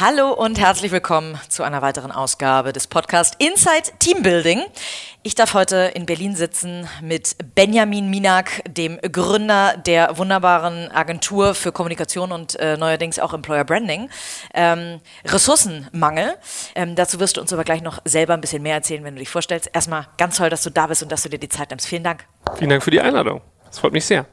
[0.00, 4.62] Hallo und herzlich willkommen zu einer weiteren Ausgabe des Podcasts Inside Teambuilding.
[5.24, 11.72] Ich darf heute in Berlin sitzen mit Benjamin Minak, dem Gründer der wunderbaren Agentur für
[11.72, 14.08] Kommunikation und äh, neuerdings auch Employer Branding.
[14.54, 16.36] Ähm, Ressourcenmangel.
[16.76, 19.18] Ähm, dazu wirst du uns aber gleich noch selber ein bisschen mehr erzählen, wenn du
[19.18, 19.68] dich vorstellst.
[19.72, 21.88] Erstmal ganz toll, dass du da bist und dass du dir die Zeit nimmst.
[21.88, 22.24] Vielen Dank.
[22.54, 23.40] Vielen Dank für die Einladung.
[23.66, 24.26] Das freut mich sehr.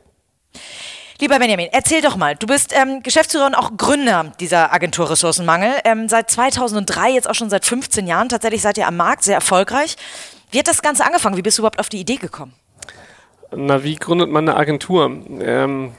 [1.22, 2.36] Lieber Benjamin, erzähl doch mal.
[2.36, 5.72] Du bist ähm, Geschäftsführer und auch Gründer dieser Agentur Ressourcenmangel.
[5.86, 8.28] Ähm, seit 2003, jetzt auch schon seit 15 Jahren.
[8.28, 9.96] Tatsächlich seid ihr am Markt sehr erfolgreich.
[10.52, 11.38] Wie hat das Ganze angefangen?
[11.38, 12.54] Wie bist du überhaupt auf die Idee gekommen?
[13.56, 15.06] Na, wie gründet man eine Agentur?
[15.06, 15.94] Ähm,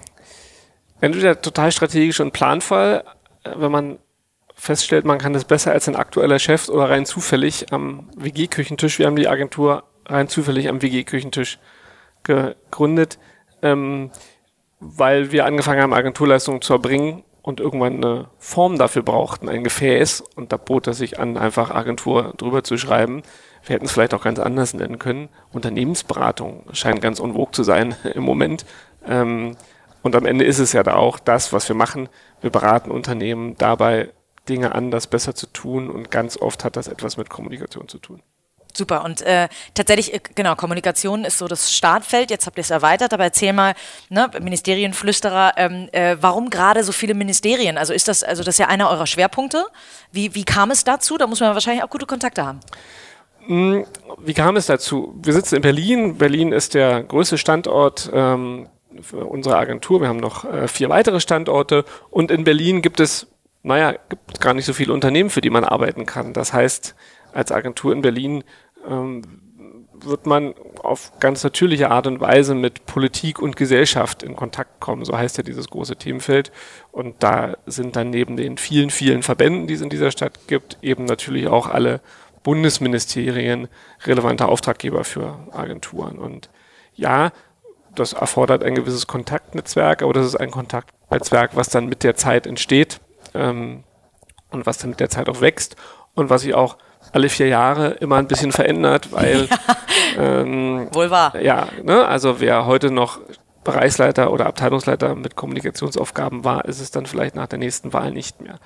[1.01, 3.03] entweder total strategisch und planvoll,
[3.45, 3.99] äh, wenn man
[4.55, 8.99] feststellt, man kann das besser als ein aktueller Chef oder rein zufällig am WG-Küchentisch.
[8.99, 11.59] Wir haben die Agentur rein zufällig am WG-Küchentisch
[12.23, 13.19] gegründet.
[13.63, 14.11] Ähm,
[14.81, 20.23] weil wir angefangen haben, Agenturleistungen zu erbringen und irgendwann eine Form dafür brauchten, ein Gefäß.
[20.35, 23.23] Und da bot es sich an, einfach Agentur drüber zu schreiben.
[23.65, 25.29] Wir hätten es vielleicht auch ganz anders nennen können.
[25.53, 28.67] Unternehmensberatung scheint ganz unwog zu sein im Moment.
[29.07, 29.57] Ähm,
[30.03, 32.09] und am Ende ist es ja da auch das, was wir machen.
[32.41, 34.13] Wir beraten Unternehmen dabei,
[34.49, 35.89] Dinge anders, besser zu tun.
[35.89, 38.23] Und ganz oft hat das etwas mit Kommunikation zu tun.
[38.77, 39.05] Super.
[39.05, 42.31] Und äh, tatsächlich, äh, genau, Kommunikation ist so das Startfeld.
[42.31, 43.75] Jetzt habt ihr es erweitert, aber erzähl mal,
[44.11, 47.79] ne, Ministerienflüsterer, ähm, äh, warum gerade so viele Ministerien?
[47.79, 49.65] Also ist das, also das ist ja einer eurer Schwerpunkte.
[50.13, 51.17] Wie, wie kam es dazu?
[51.17, 52.61] Da muss man wahrscheinlich auch gute Kontakte haben.
[53.47, 53.87] Hm,
[54.19, 55.19] wie kam es dazu?
[55.23, 56.19] Wir sitzen in Berlin.
[56.19, 58.69] Berlin ist der größte Standort ähm,
[59.01, 60.03] für unsere Agentur.
[60.03, 61.87] Wir haben noch äh, vier weitere Standorte.
[62.11, 63.27] Und in Berlin gibt es,
[63.63, 66.35] naja, gibt gar nicht so viele Unternehmen, für die man arbeiten kann.
[66.35, 66.95] Das heißt,
[67.37, 68.45] als Agentur in Berlin
[68.89, 69.23] ähm,
[70.05, 75.05] wird man auf ganz natürliche Art und Weise mit Politik und Gesellschaft in Kontakt kommen.
[75.05, 76.53] So heißt ja dieses große Themenfeld.
[76.93, 80.79] Und da sind dann neben den vielen, vielen Verbänden, die es in dieser Stadt gibt,
[80.83, 82.01] eben natürlich auch alle
[82.43, 83.69] Bundesministerien
[84.05, 86.19] relevante Auftraggeber für Agenturen.
[86.19, 86.51] Und
[86.95, 87.33] ja,
[87.95, 92.47] das erfordert ein gewisses Kontaktnetzwerk, aber das ist ein Kontaktnetzwerk, was dann mit der Zeit
[92.47, 93.01] entsteht
[93.35, 93.85] ähm,
[94.51, 95.77] und was dann mit der Zeit auch wächst
[96.15, 96.79] und was sich auch
[97.13, 99.49] alle vier Jahre immer ein bisschen verändert, weil
[100.17, 101.41] ja, ähm, wohl wahr.
[101.41, 103.21] Ja, ne, also wer heute noch
[103.65, 108.41] Bereichsleiter oder Abteilungsleiter mit Kommunikationsaufgaben war, ist es dann vielleicht nach der nächsten Wahl nicht
[108.41, 108.59] mehr.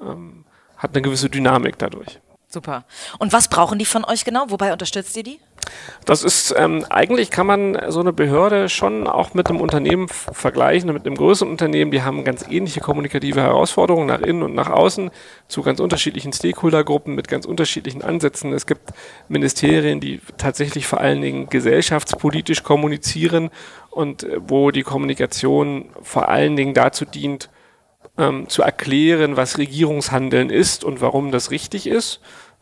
[0.00, 0.44] Ähm,
[0.76, 2.20] hat eine gewisse Dynamik dadurch.
[2.52, 2.84] Super.
[3.18, 4.44] Und was brauchen die von euch genau?
[4.48, 5.40] Wobei unterstützt ihr die?
[6.04, 10.92] Das ist, ähm, eigentlich kann man so eine Behörde schon auch mit einem Unternehmen vergleichen,
[10.92, 11.92] mit einem größeren Unternehmen.
[11.92, 15.10] Die haben ganz ähnliche kommunikative Herausforderungen nach innen und nach außen
[15.48, 18.52] zu ganz unterschiedlichen Stakeholdergruppen mit ganz unterschiedlichen Ansätzen.
[18.52, 18.90] Es gibt
[19.28, 23.48] Ministerien, die tatsächlich vor allen Dingen gesellschaftspolitisch kommunizieren
[23.90, 27.48] und äh, wo die Kommunikation vor allen Dingen dazu dient,
[28.18, 32.20] ähm, zu erklären, was Regierungshandeln ist und warum das richtig ist.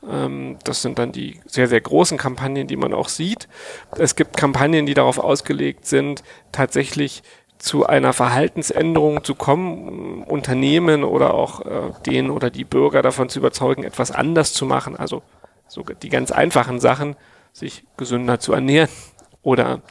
[0.08, 3.48] Ähm, das sind dann die sehr, sehr großen Kampagnen, die man auch sieht.
[3.96, 6.22] Es gibt Kampagnen, die darauf ausgelegt sind,
[6.52, 7.22] tatsächlich
[7.58, 13.38] zu einer Verhaltensänderung zu kommen, Unternehmen oder auch äh, den oder die Bürger davon zu
[13.38, 14.96] überzeugen, etwas anders zu machen.
[14.96, 15.22] Also
[15.68, 17.16] sogar die ganz einfachen Sachen,
[17.52, 18.88] sich gesünder zu ernähren
[19.42, 19.82] oder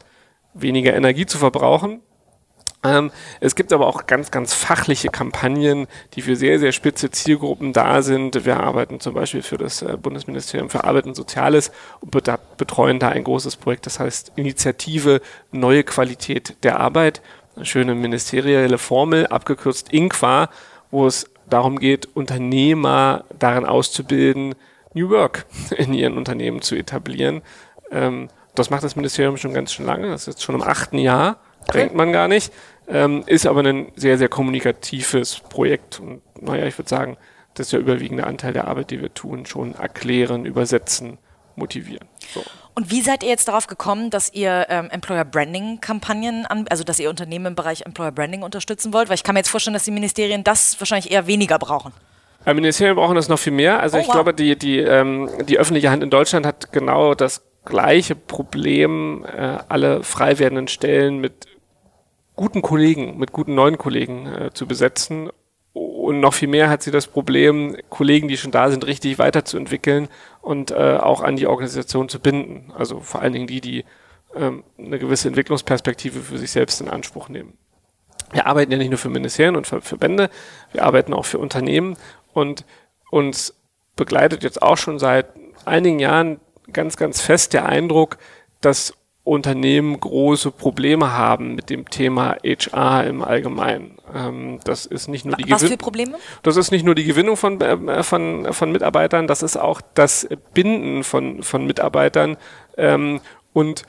[0.53, 2.01] weniger Energie zu verbrauchen.
[2.83, 7.73] Ähm, es gibt aber auch ganz, ganz fachliche Kampagnen, die für sehr, sehr spitze Zielgruppen
[7.73, 8.45] da sind.
[8.45, 12.11] Wir arbeiten zum Beispiel für das äh, Bundesministerium für Arbeit und Soziales und
[12.57, 17.21] betreuen da ein großes Projekt, das heißt Initiative Neue Qualität der Arbeit.
[17.55, 20.49] Eine schöne ministerielle Formel, abgekürzt INQUA,
[20.91, 24.55] wo es darum geht, Unternehmer darin auszubilden,
[24.93, 25.45] New Work
[25.77, 27.41] in ihren Unternehmen zu etablieren.
[27.91, 30.97] Ähm, das macht das Ministerium schon ganz schön lange, das ist jetzt schon im achten
[30.97, 31.39] Jahr
[31.73, 32.51] denkt man gar nicht.
[32.89, 35.99] Ähm, ist aber ein sehr, sehr kommunikatives Projekt.
[35.99, 37.17] Und naja, ich würde sagen,
[37.53, 41.19] das ist der überwiegende Anteil der Arbeit, die wir tun, schon erklären, übersetzen,
[41.55, 42.07] motivieren.
[42.33, 42.43] So.
[42.73, 46.83] Und wie seid ihr jetzt darauf gekommen, dass ihr ähm, Employer Branding Kampagnen an, also
[46.83, 49.09] dass ihr Unternehmen im Bereich Employer Branding unterstützen wollt?
[49.09, 51.91] Weil ich kann mir jetzt vorstellen, dass die Ministerien das wahrscheinlich eher weniger brauchen.
[52.47, 53.81] Die Ministerien brauchen das noch viel mehr.
[53.81, 54.13] Also oh, ich wow.
[54.13, 59.57] glaube, die, die, ähm, die öffentliche Hand in Deutschland hat genau das gleiche Problem, äh,
[59.67, 61.48] alle frei werdenden Stellen mit
[62.39, 65.29] guten Kollegen, mit guten neuen Kollegen äh, zu besetzen.
[65.73, 70.07] Und noch viel mehr hat sie das Problem, Kollegen, die schon da sind, richtig weiterzuentwickeln
[70.41, 72.71] und äh, auch an die Organisation zu binden.
[72.73, 73.83] Also vor allen Dingen die, die
[74.33, 77.57] ähm, eine gewisse Entwicklungsperspektive für sich selbst in Anspruch nehmen.
[78.31, 80.29] Wir arbeiten ja nicht nur für Ministerien und für Verbände,
[80.71, 81.97] wir arbeiten auch für Unternehmen
[82.31, 82.63] und
[83.11, 83.53] uns
[83.97, 85.27] begleitet jetzt auch schon seit
[85.65, 86.39] einigen Jahren
[86.71, 88.17] ganz, ganz fest der Eindruck,
[88.61, 88.93] dass
[89.29, 93.97] Unternehmen große Probleme haben mit dem Thema HR im Allgemeinen.
[94.13, 96.17] Ähm, das ist nicht nur die Was für Probleme?
[96.41, 100.27] Das ist nicht nur die Gewinnung von, äh, von, von Mitarbeitern, das ist auch das
[100.53, 102.37] Binden von, von Mitarbeitern
[102.77, 103.21] ähm,
[103.53, 103.83] und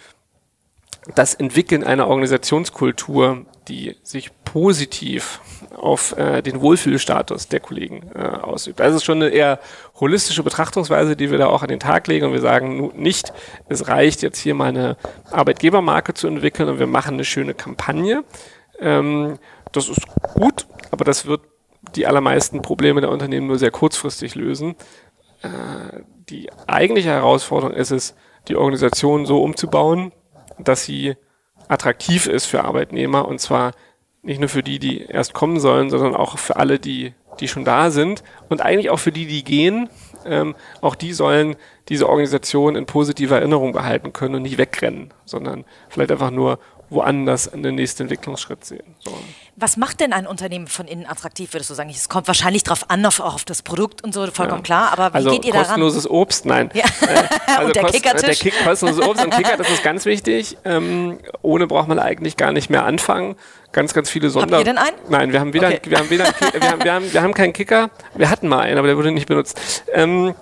[1.15, 5.41] das Entwickeln einer Organisationskultur, die sich positiv
[5.77, 8.81] auf äh, den Wohlfühlstatus der Kollegen äh, ausübt.
[8.81, 9.59] Das ist schon eine eher
[9.99, 13.33] holistische Betrachtungsweise, die wir da auch an den Tag legen und wir sagen nicht,
[13.69, 14.97] es reicht jetzt hier mal eine
[15.31, 18.25] Arbeitgebermarke zu entwickeln und wir machen eine schöne Kampagne.
[18.79, 19.39] Ähm,
[19.73, 20.03] das ist
[20.35, 21.43] gut, aber das wird
[21.95, 24.75] die allermeisten Probleme der Unternehmen nur sehr kurzfristig lösen.
[25.43, 28.15] Äh, die eigentliche Herausforderung ist es,
[28.49, 30.13] die Organisation so umzubauen,
[30.59, 31.17] dass sie
[31.69, 33.73] attraktiv ist für Arbeitnehmer und zwar
[34.23, 37.65] nicht nur für die, die erst kommen sollen, sondern auch für alle, die, die schon
[37.65, 39.89] da sind und eigentlich auch für die, die gehen.
[40.27, 41.57] Ähm, auch die sollen
[41.91, 46.59] diese Organisation in positiver Erinnerung behalten können und nicht wegrennen, sondern vielleicht einfach nur
[46.91, 48.97] woanders einen nächsten Entwicklungsschritt sehen.
[48.99, 49.13] So.
[49.57, 51.89] Was macht denn ein Unternehmen von innen attraktiv, würdest du sagen?
[51.91, 54.65] Es kommt wahrscheinlich darauf an, auf, auch auf das Produkt und so, vollkommen ja.
[54.65, 55.67] klar, aber wie also geht ihr daran?
[55.67, 56.71] kostenloses Obst, nein.
[56.75, 56.85] Ja.
[56.85, 58.23] Äh, also und der kost, Kickertisch?
[58.23, 60.59] Der Kick, kostenloses Obst und Kicker, das ist ganz wichtig.
[60.65, 63.37] Ähm, ohne braucht man eigentlich gar nicht mehr anfangen.
[63.73, 64.57] Ganz, ganz viele Sonder...
[64.57, 64.97] Habt ihr denn einen?
[65.09, 65.81] Nein, wir haben weder, okay.
[65.85, 67.91] wir haben weder, wir haben, wir haben, wir haben keinen Kicker.
[68.17, 69.85] Wir hatten mal einen, aber der wurde nicht benutzt.
[69.93, 70.35] Ähm,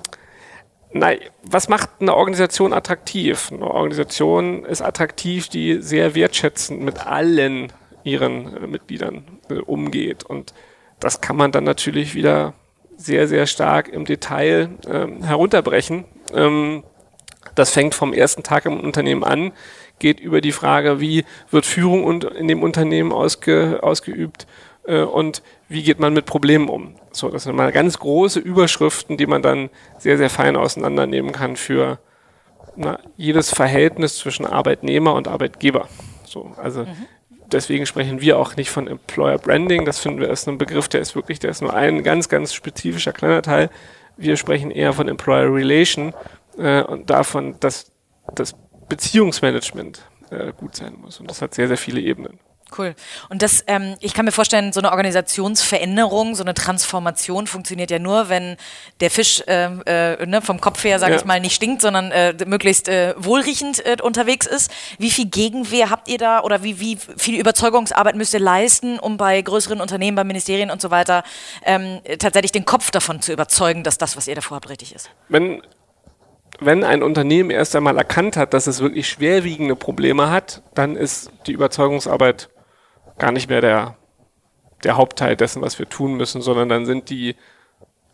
[0.93, 3.51] Nein, was macht eine Organisation attraktiv?
[3.53, 7.73] Eine Organisation ist attraktiv, die sehr wertschätzend mit allen
[8.05, 10.25] ihren äh, Mitgliedern äh, umgeht.
[10.25, 10.55] Und
[10.99, 12.55] das kann man dann natürlich wieder
[12.97, 16.05] sehr, sehr stark im Detail ähm, herunterbrechen.
[16.35, 16.85] Ähm,
[17.55, 19.53] das fängt vom ersten Tag im Unternehmen an,
[19.99, 24.47] geht über die Frage, wie wird Führung in dem Unternehmen ausge, ausgeübt
[24.85, 26.95] äh, und wie geht man mit Problemen um.
[27.19, 31.57] So, das sind mal ganz große Überschriften, die man dann sehr, sehr fein auseinandernehmen kann
[31.57, 31.99] für
[32.77, 35.89] na, jedes Verhältnis zwischen Arbeitnehmer und Arbeitgeber.
[36.25, 37.07] So, also mhm
[37.53, 39.85] deswegen sprechen wir auch nicht von Employer Branding.
[39.85, 42.53] Das finden wir ist ein Begriff, der ist wirklich, der ist nur ein ganz, ganz
[42.53, 43.71] spezifischer kleiner Teil.
[44.17, 46.13] Wir sprechen eher von Employer Relation
[46.57, 47.93] äh, und davon, dass
[48.35, 48.55] das
[48.89, 51.21] Beziehungsmanagement äh, gut sein muss.
[51.21, 52.39] Und das hat sehr, sehr viele Ebenen.
[52.77, 52.95] Cool.
[53.29, 57.99] Und das, ähm, ich kann mir vorstellen, so eine Organisationsveränderung, so eine Transformation funktioniert ja
[57.99, 58.57] nur, wenn
[59.01, 61.17] der Fisch äh, äh, ne, vom Kopf her, sag ja.
[61.17, 64.71] ich mal, nicht stinkt, sondern äh, möglichst äh, wohlriechend äh, unterwegs ist.
[64.99, 69.17] Wie viel Gegenwehr habt ihr da oder wie, wie viel Überzeugungsarbeit müsst ihr leisten, um
[69.17, 71.23] bei größeren Unternehmen, bei Ministerien und so weiter
[71.65, 75.11] ähm, tatsächlich den Kopf davon zu überzeugen, dass das, was ihr davor habt, richtig ist?
[75.29, 75.63] Wenn
[76.61, 81.31] wenn ein Unternehmen erst einmal erkannt hat, dass es wirklich schwerwiegende Probleme hat, dann ist
[81.47, 82.49] die Überzeugungsarbeit
[83.19, 83.97] gar nicht mehr der,
[84.85, 87.37] der Hauptteil dessen, was wir tun müssen, sondern dann sind die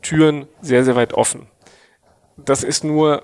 [0.03, 1.47] Türen sehr, sehr weit offen.
[2.37, 3.23] Das ist nur,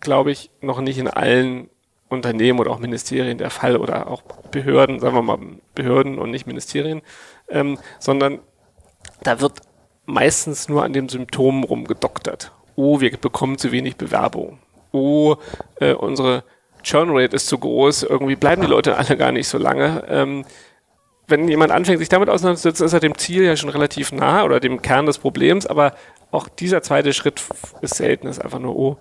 [0.00, 1.68] glaube ich, noch nicht in allen
[2.08, 5.38] Unternehmen oder auch Ministerien der Fall oder auch Behörden, sagen wir mal
[5.74, 7.02] Behörden und nicht Ministerien,
[7.48, 8.38] ähm, sondern
[9.22, 9.60] da wird
[10.04, 12.52] meistens nur an den Symptomen rumgedoktert.
[12.76, 14.58] Oh, wir bekommen zu wenig Bewerbung.
[14.92, 15.36] Oh,
[15.80, 16.44] äh, unsere
[16.82, 20.04] Churn Rate ist zu groß, irgendwie bleiben die Leute alle gar nicht so lange.
[20.08, 20.44] Ähm,
[21.28, 24.60] wenn jemand anfängt, sich damit auseinanderzusetzen, ist er dem Ziel ja schon relativ nah oder
[24.60, 25.94] dem Kern des Problems, aber
[26.30, 27.42] auch dieser zweite Schritt
[27.80, 28.96] ist selten, ist einfach nur, oh,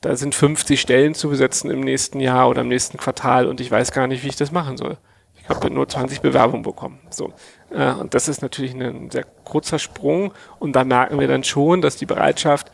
[0.00, 3.70] da sind 50 Stellen zu besetzen im nächsten Jahr oder im nächsten Quartal und ich
[3.70, 4.98] weiß gar nicht, wie ich das machen soll.
[5.40, 7.00] Ich habe nur 20 Bewerbungen bekommen.
[7.10, 7.32] So.
[7.70, 11.82] Äh, und das ist natürlich ein sehr kurzer Sprung und da merken wir dann schon,
[11.82, 12.70] dass die Bereitschaft,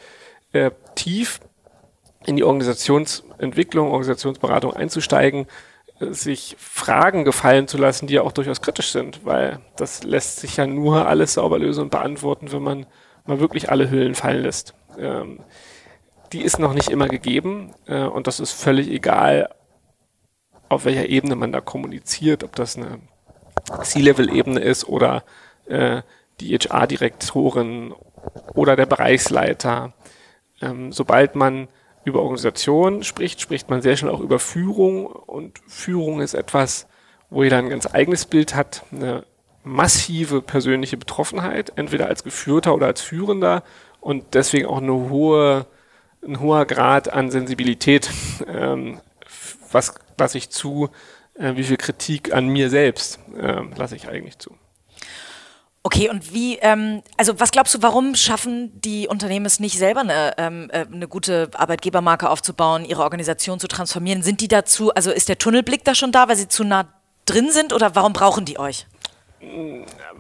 [0.53, 1.41] äh, tief
[2.27, 5.47] in die Organisationsentwicklung, Organisationsberatung einzusteigen,
[6.01, 10.57] sich Fragen gefallen zu lassen, die ja auch durchaus kritisch sind, weil das lässt sich
[10.57, 12.87] ja nur alles sauber lösen und beantworten, wenn man
[13.27, 14.75] mal wirklich alle Hüllen fallen lässt.
[14.99, 15.41] Ähm,
[16.33, 19.49] die ist noch nicht immer gegeben äh, und das ist völlig egal,
[20.69, 23.01] auf welcher Ebene man da kommuniziert, ob das eine
[23.83, 25.25] C-Level-Ebene ist oder
[25.67, 26.03] äh,
[26.41, 27.95] die HR-Direktorin
[28.55, 29.95] oder der Bereichsleiter.
[30.61, 31.69] Ähm, sobald man
[32.05, 36.87] über Organisation spricht, spricht man sehr schnell auch über Führung und Führung ist etwas,
[37.31, 39.25] wo jeder ein ganz eigenes Bild hat, eine
[39.65, 43.63] massive persönliche Betroffenheit, entweder als Geführter oder als Führender
[44.01, 45.67] und deswegen auch eine hohe,
[46.25, 48.11] ein hoher Grad an Sensibilität,
[48.47, 49.01] ähm,
[49.71, 50.89] was lasse ich zu,
[51.35, 54.57] äh, wie viel Kritik an mir selbst äh, lasse ich eigentlich zu.
[55.89, 60.01] Okay, und wie, ähm, also was glaubst du, warum schaffen die Unternehmen es nicht selber
[60.01, 64.23] eine, ähm, äh, eine gute Arbeitgebermarke aufzubauen, ihre Organisation zu transformieren?
[64.23, 66.93] Sind die dazu, also ist der Tunnelblick da schon da, weil sie zu nah
[67.25, 68.87] drin sind oder warum brauchen die euch?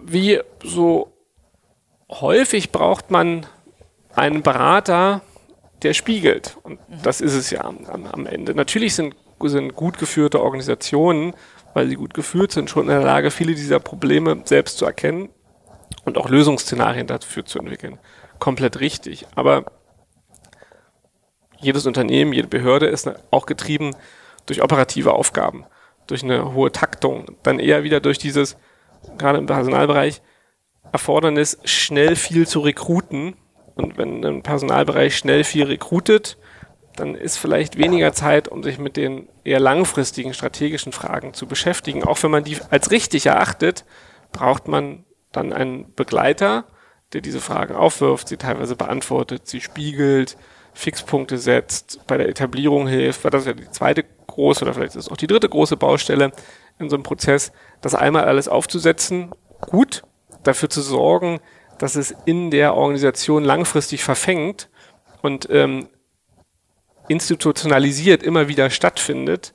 [0.03, 1.13] Wie so
[2.11, 3.45] häufig braucht man
[4.15, 5.21] einen Berater,
[5.83, 6.57] der spiegelt.
[6.63, 7.03] Und mhm.
[7.03, 8.55] das ist es ja am, am Ende.
[8.55, 11.35] Natürlich sind, sind gut geführte Organisationen,
[11.75, 15.29] weil sie gut geführt sind, schon in der Lage, viele dieser Probleme selbst zu erkennen
[16.09, 17.99] und auch Lösungsszenarien dafür zu entwickeln.
[18.38, 19.27] Komplett richtig.
[19.35, 19.67] Aber
[21.61, 23.95] jedes Unternehmen, jede Behörde ist auch getrieben
[24.47, 25.65] durch operative Aufgaben,
[26.07, 28.57] durch eine hohe Taktung, dann eher wieder durch dieses,
[29.19, 30.23] gerade im Personalbereich,
[30.93, 33.37] Erfordernis, schnell viel zu rekruten.
[33.75, 36.38] Und wenn ein Personalbereich schnell viel rekrutet,
[36.97, 42.03] dann ist vielleicht weniger Zeit, um sich mit den eher langfristigen strategischen Fragen zu beschäftigen.
[42.03, 43.85] Auch wenn man die als richtig erachtet,
[44.33, 46.65] braucht man dann einen Begleiter,
[47.13, 50.37] der diese Fragen aufwirft, sie teilweise beantwortet, sie spiegelt,
[50.75, 54.95] Fixpunkte setzt, bei der Etablierung hilft, weil das ist ja die zweite große oder vielleicht
[54.95, 56.31] ist es auch die dritte große Baustelle
[56.79, 60.03] in so einem Prozess, das einmal alles aufzusetzen, gut,
[60.45, 61.41] dafür zu sorgen,
[61.79, 64.69] dass es in der Organisation langfristig verfängt
[65.23, 65.89] und ähm,
[67.09, 69.55] institutionalisiert immer wieder stattfindet,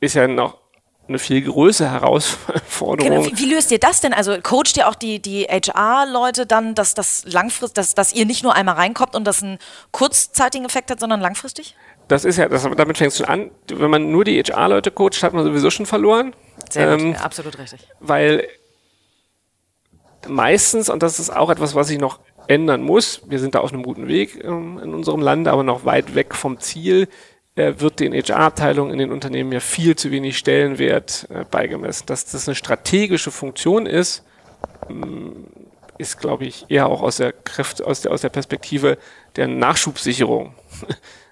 [0.00, 0.63] ist ja noch
[1.06, 3.26] eine viel größere Herausforderung.
[3.26, 4.14] Wie, wie, löst ihr das denn?
[4.14, 8.42] Also coacht ihr auch die, die HR-Leute dann, dass das langfristig, dass, dass ihr nicht
[8.42, 9.58] nur einmal reinkommt und das einen
[9.92, 11.74] kurzzeitigen Effekt hat, sondern langfristig?
[12.08, 13.50] Das ist ja, das, damit fängst du an.
[13.68, 16.34] Wenn man nur die HR-Leute coacht, hat man sowieso schon verloren.
[16.70, 17.86] Sehr ähm, gut, absolut richtig.
[18.00, 18.48] Weil
[20.26, 23.72] meistens, und das ist auch etwas, was ich noch ändern muss, wir sind da auf
[23.72, 27.08] einem guten Weg ähm, in unserem Land, aber noch weit weg vom Ziel,
[27.56, 32.06] wird den HR-Abteilungen in den Unternehmen ja viel zu wenig Stellenwert äh, beigemessen.
[32.06, 34.24] Dass das eine strategische Funktion ist,
[34.88, 35.44] mm,
[35.98, 38.98] ist, glaube ich, eher auch aus der Kraft, aus der, aus der Perspektive
[39.36, 40.54] der Nachschubsicherung.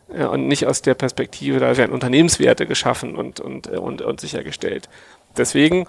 [0.08, 4.88] und nicht aus der Perspektive, da werden Unternehmenswerte geschaffen und, und, äh, und, und sichergestellt.
[5.36, 5.86] Deswegen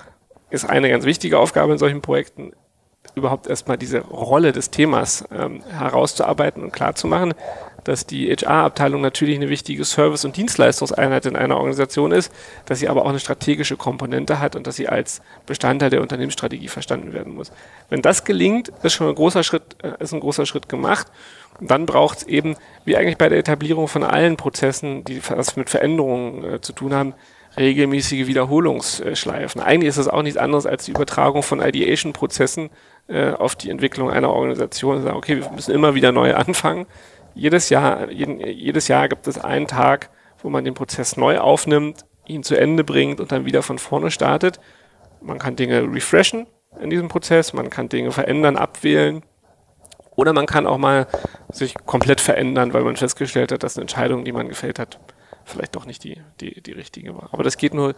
[0.49, 2.53] ist eine ganz wichtige Aufgabe in solchen Projekten,
[3.15, 7.33] überhaupt erstmal diese Rolle des Themas ähm, herauszuarbeiten und klarzumachen,
[7.83, 12.31] dass die HR-Abteilung natürlich eine wichtige Service- und Dienstleistungseinheit in einer Organisation ist,
[12.65, 16.69] dass sie aber auch eine strategische Komponente hat und dass sie als Bestandteil der Unternehmensstrategie
[16.69, 17.51] verstanden werden muss.
[17.89, 21.07] Wenn das gelingt, ist schon ein großer Schritt, äh, ist ein großer Schritt gemacht.
[21.59, 25.55] Und dann braucht es eben, wie eigentlich bei der Etablierung von allen Prozessen, die was
[25.55, 27.13] mit Veränderungen äh, zu tun haben,
[27.57, 29.61] regelmäßige Wiederholungsschleifen.
[29.61, 32.71] Eigentlich ist es auch nichts anderes als die Übertragung von Ideation-Prozessen
[33.07, 35.01] äh, auf die Entwicklung einer Organisation.
[35.03, 36.85] Sagen, okay, wir müssen immer wieder neu anfangen.
[37.35, 40.09] Jedes Jahr, jeden, jedes Jahr gibt es einen Tag,
[40.41, 44.11] wo man den Prozess neu aufnimmt, ihn zu Ende bringt und dann wieder von vorne
[44.11, 44.59] startet.
[45.21, 46.47] Man kann Dinge refreshen
[46.79, 49.23] in diesem Prozess, man kann Dinge verändern, abwählen.
[50.15, 51.07] Oder man kann auch mal
[51.51, 54.99] sich komplett verändern, weil man festgestellt hat, dass eine Entscheidung, die man gefällt hat,
[55.43, 57.29] vielleicht doch nicht die, die, die richtige war.
[57.31, 57.95] Aber das geht nur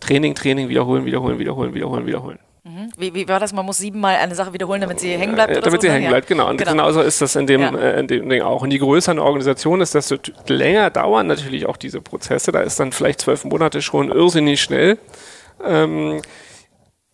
[0.00, 2.38] Training, Training, wiederholen, wiederholen, wiederholen, wiederholen, wiederholen.
[2.68, 2.92] Mhm.
[2.98, 3.54] Wie, wie war das?
[3.54, 5.52] Man muss siebenmal eine Sache wiederholen, damit sie hängen bleibt?
[5.52, 5.86] Oder damit so?
[5.86, 6.50] sie hängen bleibt, genau.
[6.50, 6.72] Und genau.
[6.72, 7.74] genauso ist das in dem, ja.
[7.74, 8.60] äh, in dem Ding auch.
[8.60, 10.16] Und je größer eine Organisation ist, desto
[10.48, 12.52] länger dauern natürlich auch diese Prozesse.
[12.52, 14.98] Da ist dann vielleicht zwölf Monate schon irrsinnig schnell.
[15.64, 16.20] Ähm,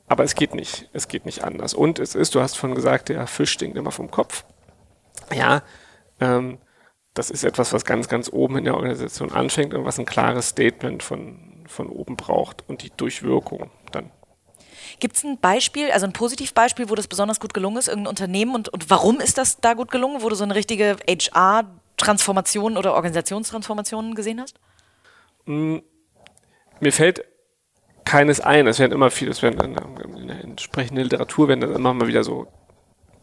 [0.08, 0.88] aber es geht nicht.
[0.92, 1.73] Es geht nicht anders.
[1.73, 4.44] Und es ist, du hast schon gesagt, der Fisch stinkt immer vom Kopf.
[5.32, 5.62] Ja,
[6.20, 6.58] ähm,
[7.14, 10.49] das ist etwas, was ganz, ganz oben in der Organisation anfängt und was ein klares
[10.49, 13.70] Statement von, von oben braucht und die Durchwirkung.
[15.00, 18.54] Gibt es ein Beispiel, also ein Positivbeispiel, wo das besonders gut gelungen ist, irgendein Unternehmen
[18.54, 22.94] und, und warum ist das da gut gelungen, wo du so eine richtige HR-Transformation oder
[22.94, 24.58] Organisationstransformation gesehen hast?
[25.46, 25.78] Mm,
[26.80, 27.24] mir fällt
[28.04, 28.66] keines ein.
[28.66, 32.22] Es werden immer viele, es werden in, der entsprechenden Literatur werden dann immer mal wieder
[32.22, 32.46] so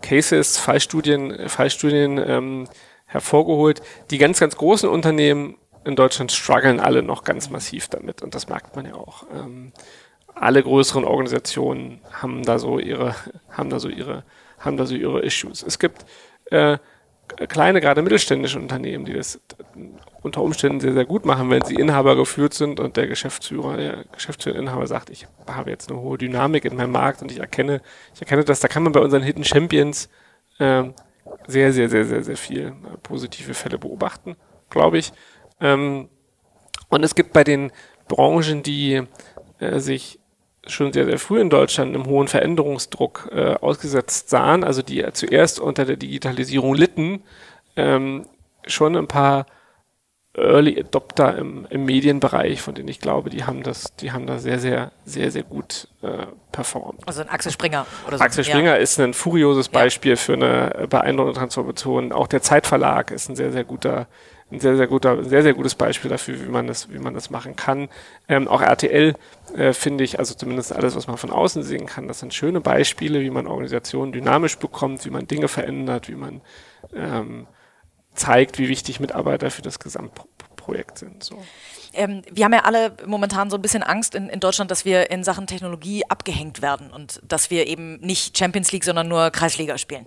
[0.02, 2.68] Cases, Fallstudien, Fallstudien ähm,
[3.06, 3.82] hervorgeholt.
[4.10, 8.48] Die ganz, ganz großen Unternehmen in Deutschland strugglen alle noch ganz massiv damit und das
[8.48, 9.26] merkt man ja auch.
[9.34, 9.72] Ähm,
[10.36, 13.16] alle größeren Organisationen haben da so ihre,
[13.50, 14.24] haben da so ihre,
[14.60, 15.64] haben da so ihre Issues.
[15.64, 16.06] Es gibt
[16.46, 16.78] äh,
[17.48, 19.40] kleine, gerade mittelständische Unternehmen, die das
[20.22, 24.06] unter Umständen sehr, sehr gut machen, wenn sie Inhaber geführt sind und der Geschäftsführer, der
[24.12, 27.82] Geschäftsführer Inhaber sagt, ich habe jetzt eine hohe Dynamik in meinem Markt und ich erkenne,
[28.14, 30.10] ich erkenne das, da kann man bei unseren Hidden Champions
[30.60, 30.84] äh,
[31.48, 34.36] sehr, sehr, sehr, sehr, sehr viel äh, positive Fälle beobachten,
[34.70, 35.12] glaube ich.
[35.60, 36.10] Ähm,
[36.90, 37.72] und es gibt bei den
[38.08, 39.04] Branchen, die
[39.60, 40.20] äh, sich
[40.68, 45.60] schon sehr, sehr früh in Deutschland einem hohen Veränderungsdruck äh, ausgesetzt sahen, also die zuerst
[45.60, 47.24] unter der Digitalisierung litten,
[47.76, 48.26] ähm,
[48.68, 49.46] schon ein paar
[50.34, 54.40] Early Adopter im, im, Medienbereich, von denen ich glaube, die haben das, die haben da
[54.40, 57.06] sehr, sehr, sehr, sehr gut äh, performt.
[57.06, 58.24] Also ein Axel Springer oder so.
[58.24, 58.76] Axel Springer ja.
[58.76, 60.16] ist ein furioses Beispiel ja.
[60.16, 62.14] für eine beeindruckende Transformation.
[62.14, 64.08] Auch der Zeitverlag ist ein sehr, sehr guter,
[64.52, 67.30] ein sehr, sehr guter, sehr, sehr gutes Beispiel dafür, wie man das, wie man das
[67.30, 67.90] machen kann.
[68.28, 69.16] Ähm, auch RTL
[69.56, 72.62] äh, finde ich, also zumindest alles, was man von außen sehen kann, das sind schöne
[72.62, 76.42] Beispiele, wie man Organisationen dynamisch bekommt, wie man Dinge verändert, wie man
[76.94, 77.48] ähm,
[78.14, 81.24] zeigt, wie wichtig Mitarbeiter für das Gesamtprojekt sind.
[81.24, 81.38] So.
[81.94, 85.12] Ähm, wir haben ja alle momentan so ein bisschen Angst in, in, Deutschland, dass wir
[85.12, 89.78] in Sachen Technologie abgehängt werden und dass wir eben nicht Champions League, sondern nur Kreisliga
[89.78, 90.06] spielen.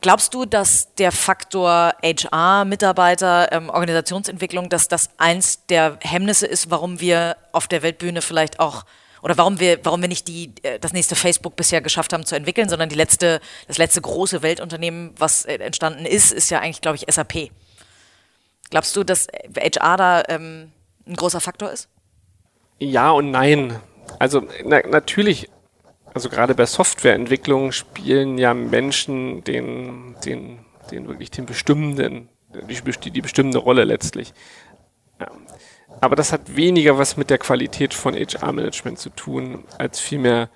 [0.00, 6.70] Glaubst du, dass der Faktor HR, Mitarbeiter, ähm, Organisationsentwicklung, dass das eins der Hemmnisse ist,
[6.70, 8.84] warum wir auf der Weltbühne vielleicht auch
[9.22, 12.34] oder warum wir, warum wir nicht die, äh, das nächste Facebook bisher geschafft haben zu
[12.34, 16.80] entwickeln, sondern die letzte, das letzte große Weltunternehmen, was äh, entstanden ist, ist ja eigentlich,
[16.80, 17.50] glaube ich, SAP.
[18.70, 20.72] Glaubst du, dass HR da ähm,
[21.06, 21.88] ein großer Faktor ist?
[22.78, 23.78] Ja und nein.
[24.18, 25.48] Also na, natürlich,
[26.14, 32.28] also gerade bei Softwareentwicklung spielen ja Menschen den, den, den wirklich den bestimmenden,
[32.68, 34.34] die, die bestimmende Rolle letztlich.
[36.00, 40.50] Aber das hat weniger was mit der Qualität von HR-Management zu tun, als vielmehr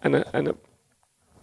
[0.00, 0.54] eine, eine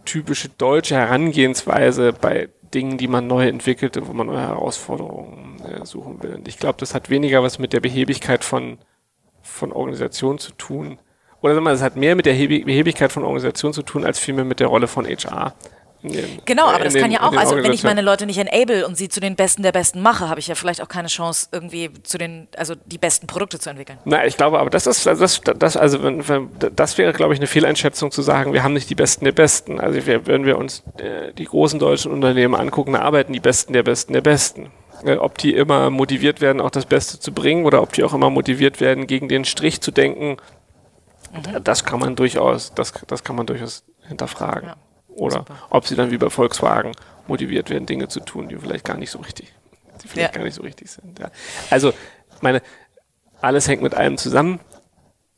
[0.04, 6.22] typische deutsche Herangehensweise bei Dingen, die man neu entwickelte, wo man neue Herausforderungen äh, suchen
[6.22, 6.34] will.
[6.34, 8.78] Und ich glaube, das hat weniger was mit der Behebigkeit von,
[9.42, 10.98] von Organisationen zu tun.
[11.40, 14.18] Oder sagen wir mal, es hat mehr mit der Behebigkeit von Organisationen zu tun, als
[14.18, 15.54] vielmehr mit der Rolle von HR.
[16.02, 18.86] Den, genau, aber das den, kann ja auch, also wenn ich meine Leute nicht enable
[18.86, 21.48] und sie zu den Besten der Besten mache, habe ich ja vielleicht auch keine Chance,
[21.50, 23.98] irgendwie zu den, also die besten Produkte zu entwickeln.
[24.04, 27.34] Na, ich glaube, aber das ist, also das, das, also wenn, wenn, das wäre, glaube
[27.34, 29.80] ich, eine Fehleinschätzung zu sagen, wir haben nicht die Besten der Besten.
[29.80, 33.72] Also wir, wenn wir uns äh, die großen deutschen Unternehmen angucken, da arbeiten die Besten
[33.72, 34.70] der Besten der Besten.
[35.04, 38.14] Äh, ob die immer motiviert werden, auch das Beste zu bringen, oder ob die auch
[38.14, 40.36] immer motiviert werden, gegen den Strich zu denken,
[41.32, 41.64] mhm.
[41.64, 44.70] das kann man durchaus, das, das kann man durchaus hinterfragen.
[44.70, 44.76] Ja.
[45.08, 45.54] Oder Super.
[45.70, 46.92] ob sie dann wie bei Volkswagen
[47.26, 49.52] motiviert werden, Dinge zu tun, die vielleicht gar nicht so richtig,
[50.02, 50.38] die vielleicht ja.
[50.38, 51.18] gar nicht so richtig sind.
[51.18, 51.30] Ja.
[51.70, 51.92] Also,
[52.40, 52.62] meine,
[53.40, 54.60] alles hängt mit allem zusammen.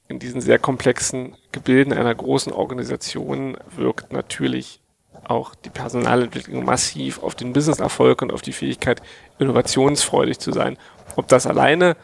[0.09, 4.81] In diesen sehr komplexen Gebilden einer großen Organisation wirkt natürlich
[5.25, 9.03] auch die Personalentwicklung massiv auf den Businesserfolg und auf die Fähigkeit,
[9.39, 10.77] innovationsfreudig zu sein.
[11.17, 11.97] Ob das alleine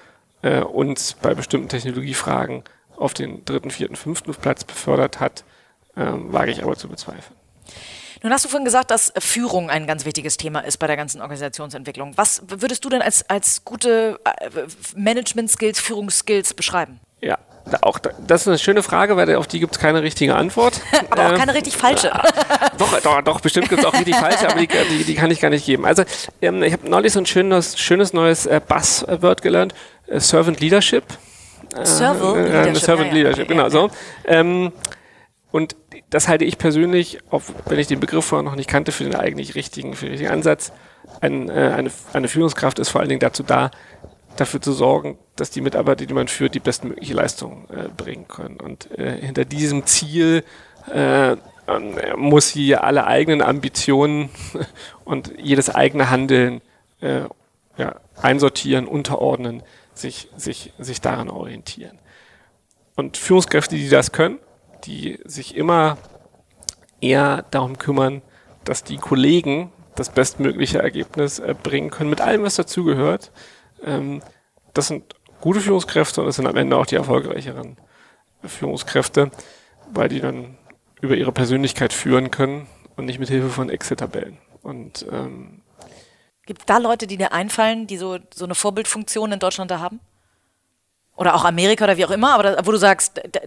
[0.42, 2.62] äh, uns bei bestimmten Technologiefragen
[2.96, 5.44] auf den dritten, vierten, fünften Platz befördert hat,
[5.96, 7.34] äh, wage ich aber zu bezweifeln.
[8.22, 11.20] Nun hast du vorhin gesagt, dass Führung ein ganz wichtiges Thema ist bei der ganzen
[11.20, 12.12] Organisationsentwicklung.
[12.16, 14.50] Was würdest du denn als, als gute äh,
[14.96, 16.98] Management-Skills, Führungsskills beschreiben?
[17.20, 17.38] Ja,
[17.82, 20.80] auch das ist eine schöne Frage, weil auf die gibt es keine richtige Antwort.
[21.10, 22.10] aber auch äh, keine richtig falsche.
[22.78, 25.40] doch, doch, doch, bestimmt gibt es auch richtig falsche, aber die, die, die, kann ich
[25.40, 25.84] gar nicht geben.
[25.84, 26.04] Also
[26.40, 29.74] ähm, ich habe neulich so ein schönes, schönes neues äh, Buzzword gelernt,
[30.06, 31.04] äh, Servant Leadership.
[31.84, 33.90] Servant äh, Leadership, Servant Leadership, genau so.
[34.24, 34.72] Ähm,
[35.50, 35.76] und
[36.10, 39.14] das halte ich persönlich, auch wenn ich den Begriff vorher noch nicht kannte, für den
[39.14, 40.72] eigentlich richtigen, für den richtigen Ansatz.
[41.20, 43.70] Ein, äh, eine, eine Führungskraft ist vor allen Dingen dazu da,
[44.36, 48.60] dafür zu sorgen, dass die Mitarbeiter, die man führt, die bestmögliche Leistung äh, bringen können.
[48.60, 50.44] Und äh, hinter diesem Ziel
[50.92, 51.38] äh, ähm,
[52.16, 54.30] muss sie alle eigenen Ambitionen
[55.04, 56.60] und jedes eigene Handeln
[57.00, 57.22] äh,
[57.76, 59.62] ja, einsortieren, unterordnen,
[59.98, 61.98] sich, sich, sich daran orientieren.
[62.94, 64.38] Und Führungskräfte, die das können,
[64.84, 65.98] die sich immer
[67.00, 68.22] eher darum kümmern,
[68.64, 73.32] dass die Kollegen das bestmögliche Ergebnis äh, bringen können, mit allem, was dazugehört.
[73.82, 74.22] Ähm,
[74.74, 77.76] das sind gute Führungskräfte und das sind am Ende auch die erfolgreicheren
[78.44, 79.30] Führungskräfte,
[79.92, 80.58] weil die dann
[81.00, 84.38] über ihre Persönlichkeit führen können und nicht mit Hilfe von Excel-Tabellen.
[84.62, 85.62] Und ähm,
[86.46, 89.80] gibt es da Leute, die dir einfallen, die so, so eine Vorbildfunktion in Deutschland da
[89.80, 90.00] haben?
[91.16, 93.40] Oder auch Amerika oder wie auch immer, aber da, wo du sagst, da,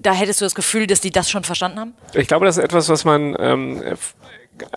[0.00, 1.94] da, hättest du das Gefühl, dass die das schon verstanden haben?
[2.14, 3.82] Ich glaube, das ist etwas, was man ähm,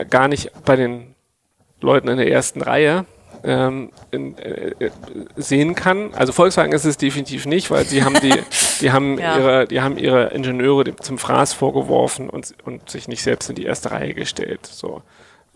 [0.10, 1.16] gar nicht bei den
[1.82, 3.06] Leuten in der ersten Reihe
[3.44, 4.92] ähm, in, äh,
[5.36, 6.14] sehen kann.
[6.14, 8.34] Also Volkswagen ist es definitiv nicht, weil sie haben die,
[8.82, 9.38] die haben ja.
[9.38, 13.66] ihre, die haben ihre Ingenieure zum Fraß vorgeworfen und, und sich nicht selbst in die
[13.66, 14.66] erste Reihe gestellt.
[14.66, 15.02] So.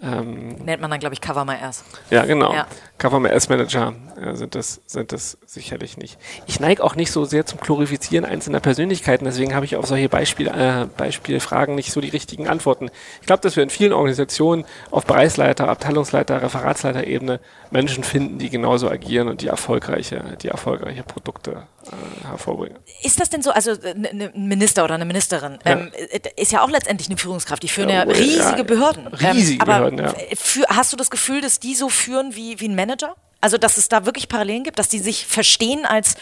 [0.02, 1.84] Ähm, Nennt man dann, glaube ich, Cover My Ass.
[2.10, 2.54] Ja, genau.
[2.54, 2.68] Ja.
[2.98, 6.18] Cover My Ass Manager äh, sind, das, sind das sicherlich nicht.
[6.48, 10.08] Ich neige auch nicht so sehr zum Glorifizieren einzelner Persönlichkeiten, deswegen habe ich auf solche
[10.08, 12.90] Beispiel, äh, Beispielfragen nicht so die richtigen Antworten.
[13.20, 17.40] Ich glaube, dass wir in vielen Organisationen auf Bereichsleiter, Abteilungsleiter, Referatsleiterebene
[17.72, 22.78] Menschen finden, die genauso agieren und die erfolgreiche, die erfolgreiche Produkte äh, hervorbringen.
[23.04, 25.72] Ist das denn so, also ein äh, ne, Minister oder eine Ministerin ja.
[25.72, 29.08] ähm, äh, ist ja auch letztendlich eine Führungskraft, die führen ja, ja riesige ja, Behörden.
[29.08, 30.36] Riesige ähm, aber Behörden, ja.
[30.36, 33.16] Für, hast du das Gefühl, dass die so führen wie, wie ein Manager?
[33.42, 36.16] Also, dass es da wirklich Parallelen gibt, dass die sich verstehen als,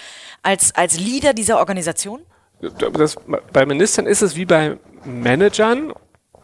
[0.44, 2.22] als, als Leader dieser Organisation?
[2.60, 3.16] Das,
[3.54, 5.94] bei Ministern ist es wie bei Managern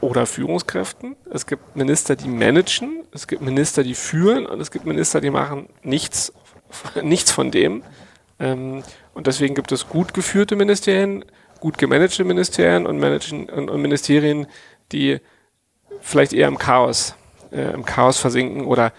[0.01, 1.15] oder Führungskräften.
[1.31, 5.29] Es gibt Minister, die managen, es gibt Minister, die führen und es gibt Minister, die
[5.29, 6.33] machen nichts,
[7.01, 7.83] nichts von dem.
[8.43, 11.23] Ähm, und deswegen gibt es gut geführte Ministerien,
[11.59, 14.47] gut gemanagte Ministerien und, Managen, und, und Ministerien,
[14.91, 15.19] die
[16.01, 17.15] vielleicht eher im Chaos,
[17.51, 18.91] äh, im Chaos versinken oder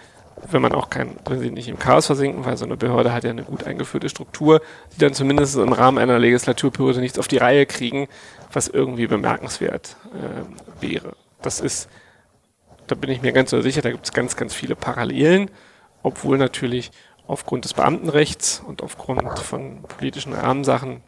[0.49, 3.23] wenn man auch kein, wenn sie nicht im Chaos versinken, weil so eine Behörde hat
[3.23, 4.61] ja eine gut eingeführte Struktur,
[4.93, 8.07] die dann zumindest im Rahmen einer Legislaturperiode nichts auf die Reihe kriegen,
[8.51, 11.15] was irgendwie bemerkenswert äh, wäre.
[11.41, 11.87] Das ist,
[12.87, 15.49] da bin ich mir ganz so sicher, da gibt es ganz, ganz viele Parallelen,
[16.03, 16.91] obwohl natürlich
[17.27, 21.01] aufgrund des Beamtenrechts und aufgrund von politischen Rahmensachen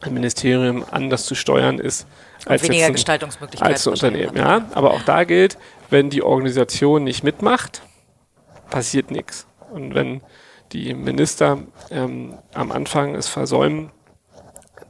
[0.00, 2.06] ein Ministerium anders zu steuern ist
[2.46, 4.36] als weniger ein, Gestaltungsmöglichkeiten als ein Unternehmen.
[4.36, 5.56] Ja, aber auch da gilt,
[5.90, 7.82] wenn die Organisation nicht mitmacht,
[8.70, 9.46] passiert nichts.
[9.70, 10.20] Und wenn
[10.72, 11.58] die Minister
[11.90, 13.90] ähm, am Anfang es versäumen,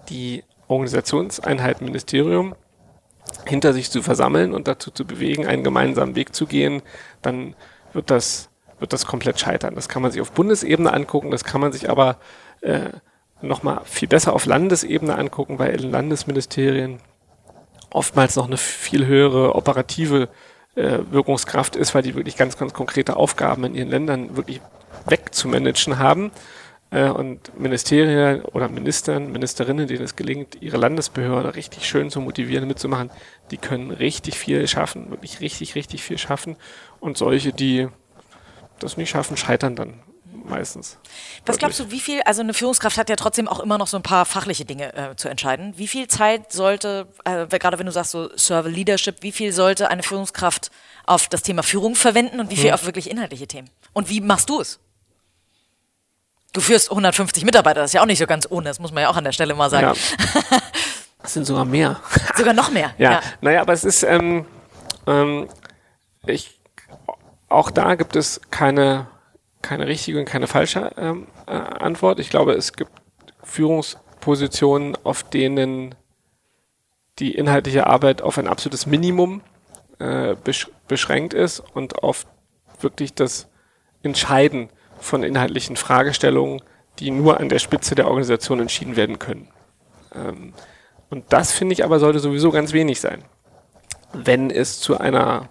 [0.08, 2.54] die Organisationseinheit Ministerium
[3.46, 6.82] hinter sich zu versammeln und dazu zu bewegen, einen gemeinsamen Weg zu gehen,
[7.22, 7.54] dann
[7.92, 8.48] wird das,
[8.84, 9.74] wird das komplett scheitern.
[9.74, 12.18] Das kann man sich auf Bundesebene angucken, das kann man sich aber
[12.60, 12.90] äh,
[13.40, 16.98] nochmal viel besser auf Landesebene angucken, weil in Landesministerien
[17.88, 20.28] oftmals noch eine viel höhere operative
[20.74, 24.60] äh, Wirkungskraft ist, weil die wirklich ganz, ganz konkrete Aufgaben in ihren Ländern wirklich
[25.06, 26.30] wegzumanagen haben.
[26.90, 32.68] Äh, und Ministerien oder Ministern, Ministerinnen, denen es gelingt, ihre Landesbehörde richtig schön zu motivieren,
[32.68, 33.10] mitzumachen,
[33.50, 36.56] die können richtig viel schaffen, wirklich richtig, richtig viel schaffen.
[37.00, 37.88] Und solche, die
[38.78, 40.02] das nicht schaffen, scheitern dann
[40.44, 40.98] meistens.
[41.46, 43.96] Was glaubst du, wie viel, also eine Führungskraft hat ja trotzdem auch immer noch so
[43.96, 45.74] ein paar fachliche Dinge äh, zu entscheiden.
[45.76, 49.90] Wie viel Zeit sollte, äh, gerade wenn du sagst so Server Leadership, wie viel sollte
[49.90, 50.70] eine Führungskraft
[51.06, 52.74] auf das Thema Führung verwenden und wie viel hm.
[52.74, 53.70] auf wirklich inhaltliche Themen?
[53.92, 54.80] Und wie machst du es?
[56.52, 59.02] Du führst 150 Mitarbeiter, das ist ja auch nicht so ganz ohne, das muss man
[59.02, 59.96] ja auch an der Stelle mal sagen.
[59.96, 60.58] Ja.
[61.24, 61.98] Das sind sogar mehr.
[62.36, 62.92] Sogar noch mehr.
[62.98, 63.20] Ja, ja.
[63.40, 64.44] naja, aber es ist, ähm,
[65.06, 65.48] ähm,
[66.26, 66.53] ich,
[67.54, 69.06] auch da gibt es keine
[69.64, 72.20] keine richtige und keine falsche ähm, äh, Antwort.
[72.20, 72.92] Ich glaube, es gibt
[73.42, 75.94] Führungspositionen, auf denen
[77.18, 79.40] die inhaltliche Arbeit auf ein absolutes Minimum
[79.98, 82.26] äh, besch beschränkt ist und auf
[82.80, 83.48] wirklich das
[84.02, 84.68] Entscheiden
[85.00, 86.60] von inhaltlichen Fragestellungen,
[86.98, 89.48] die nur an der Spitze der Organisation entschieden werden können.
[90.14, 90.52] Ähm,
[91.08, 93.24] und das finde ich aber sollte sowieso ganz wenig sein.
[94.12, 95.48] Wenn es zu einer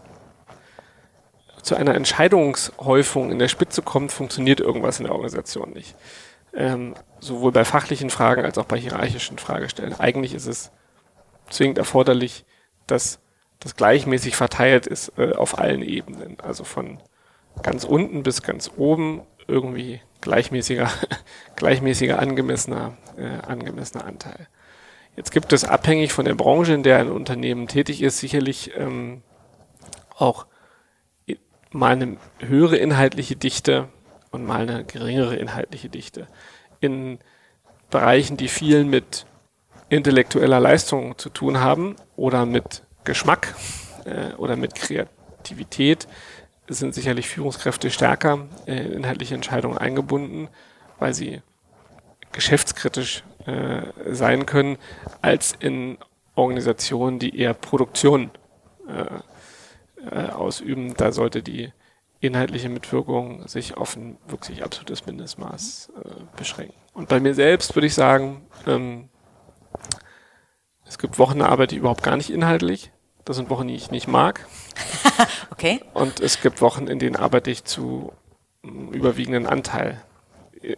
[1.64, 5.96] zu einer Entscheidungshäufung in der Spitze kommt, funktioniert irgendwas in der Organisation nicht.
[6.54, 10.00] Ähm, sowohl bei fachlichen Fragen als auch bei hierarchischen Fragestellen.
[10.00, 10.72] Eigentlich ist es
[11.50, 12.46] zwingend erforderlich,
[12.86, 13.20] dass
[13.60, 16.38] das gleichmäßig verteilt ist äh, auf allen Ebenen.
[16.42, 17.00] Also von
[17.64, 20.92] ganz unten bis ganz oben irgendwie gleichmäßiger,
[21.56, 24.48] gleichmäßiger angemessener, äh, angemessener Anteil.
[25.16, 29.22] Jetzt gibt es abhängig von der Branche, in der ein Unternehmen tätig ist, sicherlich ähm,
[30.16, 30.46] auch
[31.74, 33.90] mal eine höhere inhaltliche Dichte
[34.32, 36.28] und mal eine geringere inhaltliche Dichte.
[36.80, 37.20] In
[37.90, 39.26] Bereichen, die viel mit
[39.90, 43.56] intellektueller Leistung zu tun haben oder mit Geschmack
[44.06, 46.08] äh, oder mit Kreativität,
[46.68, 50.48] sind sicherlich Führungskräfte stärker äh, in inhaltliche Entscheidungen eingebunden,
[51.00, 51.42] weil sie
[52.32, 54.78] geschäftskritisch äh, sein können,
[55.22, 55.98] als in
[56.36, 58.32] Organisationen, die eher Produktion
[58.88, 59.20] äh,
[60.12, 61.72] äh, ausüben, da sollte die
[62.20, 66.76] inhaltliche Mitwirkung sich auf ein wirklich absolutes Mindestmaß äh, beschränken.
[66.94, 69.10] Und bei mir selbst würde ich sagen, ähm,
[70.86, 72.92] es gibt Wochen der Arbeit, die überhaupt gar nicht inhaltlich.
[73.26, 74.46] Das sind Wochen, die ich nicht mag.
[75.52, 75.82] okay.
[75.94, 78.14] Und es gibt Wochen, in denen arbeite ich zu
[78.64, 80.02] einem überwiegenden Anteil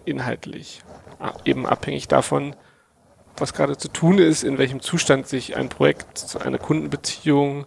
[0.05, 0.81] inhaltlich.
[1.43, 2.55] Eben abhängig davon,
[3.37, 7.65] was gerade zu tun ist, in welchem Zustand sich ein Projekt, eine Kundenbeziehung,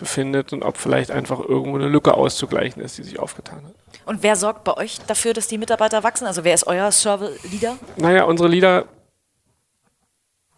[0.00, 3.74] befindet und ob vielleicht einfach irgendwo eine Lücke auszugleichen ist, die sich aufgetan hat.
[4.06, 6.26] Und wer sorgt bei euch dafür, dass die Mitarbeiter wachsen?
[6.26, 7.76] Also wer ist euer Server-Leader?
[7.96, 8.86] Naja, unsere Leader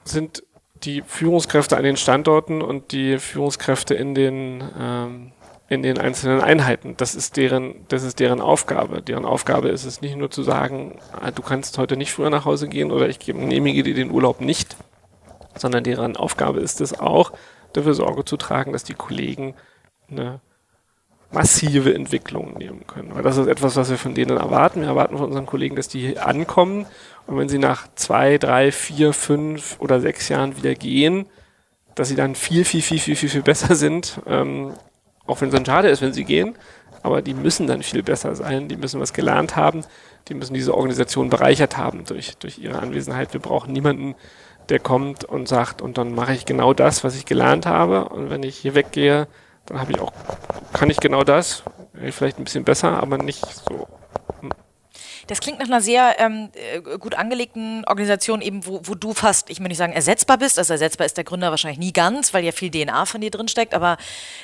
[0.05, 0.42] sind
[0.85, 5.33] die Führungskräfte an den Standorten und die Führungskräfte in den, ähm,
[5.68, 6.96] in den einzelnen Einheiten.
[6.96, 9.02] Das ist deren, das ist deren Aufgabe.
[9.02, 12.44] Deren Aufgabe ist es nicht nur zu sagen, ah, du kannst heute nicht früher nach
[12.44, 14.76] Hause gehen oder ich genehmige dir den Urlaub nicht,
[15.57, 17.33] sondern deren Aufgabe ist es auch,
[17.76, 19.54] dafür Sorge zu tragen, dass die Kollegen
[20.11, 20.40] eine
[21.32, 23.14] massive Entwicklung nehmen können.
[23.14, 24.82] Weil das ist etwas, was wir von denen erwarten.
[24.82, 26.87] Wir erwarten von unseren Kollegen, dass die ankommen
[27.26, 31.26] und wenn sie nach zwei, drei, vier, fünf oder sechs Jahren wieder gehen,
[31.94, 34.72] dass sie dann viel, viel, viel, viel, viel, viel besser sind ähm,
[35.26, 36.56] Auch wenn es dann schade ist, wenn sie gehen,
[37.02, 39.85] aber die müssen dann viel besser sein, die müssen was gelernt haben,
[40.28, 43.32] die müssen diese Organisation bereichert haben durch, durch ihre Anwesenheit.
[43.32, 44.14] Wir brauchen niemanden,
[44.68, 48.09] der kommt und sagt, und dann mache ich genau das, was ich gelernt habe.
[48.09, 49.27] Und wenn ich hier weggehe,
[49.66, 50.12] dann habe ich auch,
[50.72, 51.62] kann ich genau das,
[52.11, 53.87] vielleicht ein bisschen besser, aber nicht so
[55.32, 59.48] das klingt nach einer sehr ähm, äh, gut angelegten Organisation, eben wo, wo du fast,
[59.48, 60.58] ich möchte nicht sagen ersetzbar bist.
[60.58, 63.48] Also ersetzbar ist der Gründer wahrscheinlich nie ganz, weil ja viel DNA von dir drin
[63.48, 63.72] steckt.
[63.72, 63.96] Aber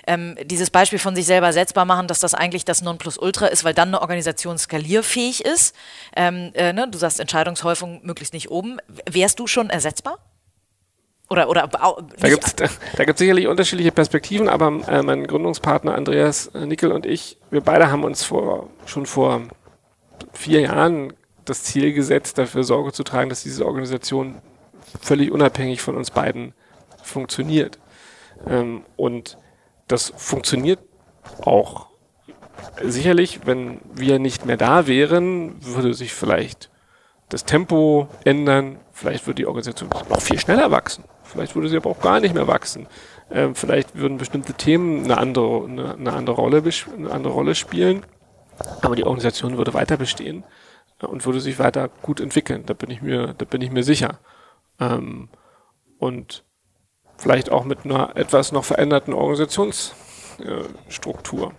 [0.06, 3.74] ähm, dieses Beispiel von sich selber ersetzbar machen, dass das eigentlich das Nonplusultra ist, weil
[3.74, 5.76] dann eine Organisation skalierfähig ist.
[6.16, 6.88] Ähm, äh, ne?
[6.88, 8.78] Du sagst Entscheidungshäufung möglichst nicht oben.
[9.08, 10.18] Wärst du schon ersetzbar?
[11.30, 12.54] Oder, oder da gibt es
[12.96, 17.90] da gibt's sicherlich unterschiedliche Perspektiven, aber äh, mein Gründungspartner Andreas Nickel und ich, wir beide
[17.90, 19.42] haben uns vor, schon vor
[20.38, 21.12] vier Jahren
[21.44, 24.36] das Ziel gesetzt, dafür Sorge zu tragen, dass diese Organisation
[25.00, 26.54] völlig unabhängig von uns beiden
[27.02, 27.78] funktioniert.
[28.46, 29.38] Ähm, und
[29.88, 30.80] das funktioniert
[31.42, 31.88] auch.
[32.82, 36.70] Sicherlich, wenn wir nicht mehr da wären, würde sich vielleicht
[37.28, 41.90] das Tempo ändern, vielleicht würde die Organisation noch viel schneller wachsen, vielleicht würde sie aber
[41.90, 42.86] auch gar nicht mehr wachsen.
[43.30, 46.62] Ähm, vielleicht würden bestimmte Themen eine andere, eine, eine andere, Rolle,
[46.96, 48.04] eine andere Rolle spielen.
[48.82, 50.44] Aber die Organisation würde weiter bestehen
[51.00, 52.64] äh, und würde sich weiter gut entwickeln.
[52.66, 54.18] Da bin ich mir, da bin ich mir sicher.
[54.80, 55.28] Ähm,
[55.98, 56.44] und
[57.16, 61.52] vielleicht auch mit einer etwas noch veränderten Organisationsstruktur.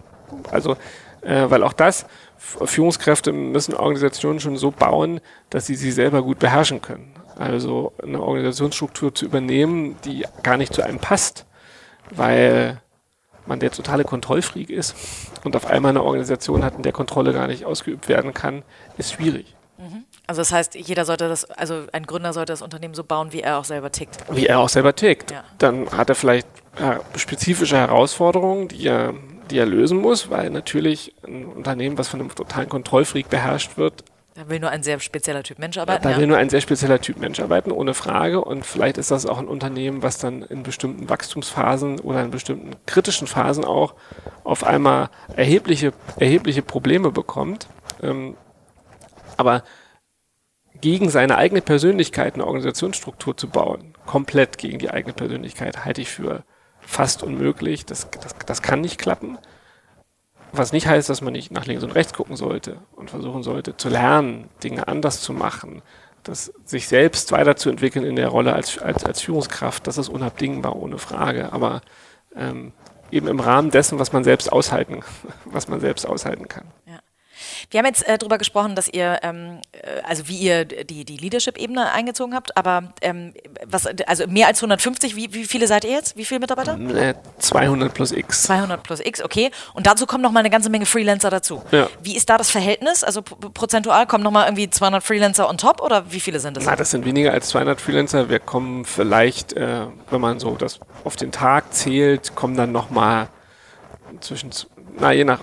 [0.51, 0.77] also,
[1.21, 2.05] äh, weil auch das,
[2.37, 7.13] Führungskräfte müssen Organisationen schon so bauen, dass sie sie selber gut beherrschen können.
[7.37, 11.45] Also eine Organisationsstruktur zu übernehmen, die gar nicht zu einem passt,
[12.11, 12.81] weil
[13.49, 14.95] man der totale Kontrollfreak ist
[15.43, 18.63] und auf einmal eine Organisation hat, in der Kontrolle gar nicht ausgeübt werden kann,
[18.97, 19.55] ist schwierig.
[19.77, 20.05] Mhm.
[20.27, 23.41] Also das heißt, jeder sollte das, also ein Gründer sollte das Unternehmen so bauen, wie
[23.41, 24.23] er auch selber tickt.
[24.31, 25.31] Wie er auch selber tickt.
[25.31, 25.43] Ja.
[25.57, 26.47] Dann hat er vielleicht
[27.17, 29.13] spezifische Herausforderungen, die er,
[29.49, 34.03] die er lösen muss, weil natürlich ein Unternehmen, was von einem totalen Kontrollfreak beherrscht wird,
[34.39, 36.01] da will nur ein sehr spezieller Typ Mensch arbeiten.
[36.01, 38.41] Da, da will nur ein sehr spezieller Typ Mensch arbeiten, ohne Frage.
[38.41, 42.71] Und vielleicht ist das auch ein Unternehmen, was dann in bestimmten Wachstumsphasen oder in bestimmten
[42.85, 43.95] kritischen Phasen auch
[44.45, 47.67] auf einmal erhebliche, erhebliche Probleme bekommt.
[48.01, 48.37] Ähm,
[49.35, 49.63] aber
[50.79, 56.07] gegen seine eigene Persönlichkeit eine Organisationsstruktur zu bauen, komplett gegen die eigene Persönlichkeit, halte ich
[56.09, 56.45] für
[56.79, 57.85] fast unmöglich.
[57.85, 59.37] Das, das, das kann nicht klappen.
[60.51, 63.77] Was nicht heißt, dass man nicht nach links und rechts gucken sollte und versuchen sollte
[63.77, 65.81] zu lernen, Dinge anders zu machen,
[66.23, 70.97] das, sich selbst weiterzuentwickeln in der Rolle als, als, als Führungskraft, das ist unabdingbar, ohne
[70.97, 71.53] Frage.
[71.53, 71.81] Aber
[72.35, 72.73] ähm,
[73.11, 75.01] eben im Rahmen dessen, was man selbst aushalten,
[75.45, 76.65] was man selbst aushalten kann.
[76.85, 76.99] Ja.
[77.71, 81.17] Wir haben jetzt äh, darüber gesprochen, dass ihr, ähm, äh, also wie ihr die, die
[81.17, 83.33] Leadership-Ebene eingezogen habt, aber ähm,
[83.65, 86.17] was, also mehr als 150, wie, wie viele seid ihr jetzt?
[86.17, 86.77] Wie viele Mitarbeiter?
[87.39, 88.43] 200 plus X.
[88.43, 89.51] 200 plus X, okay.
[89.73, 91.61] Und dazu kommen noch mal eine ganze Menge Freelancer dazu.
[91.71, 91.87] Ja.
[92.01, 93.03] Wie ist da das Verhältnis?
[93.03, 96.65] Also prozentual kommen noch mal irgendwie 200 Freelancer on top oder wie viele sind das?
[96.65, 98.29] Na, das sind weniger als 200 Freelancer.
[98.29, 102.89] Wir kommen vielleicht, äh, wenn man so das auf den Tag zählt, kommen dann noch
[102.89, 103.29] mal
[104.19, 104.51] zwischen,
[104.97, 105.41] na je nach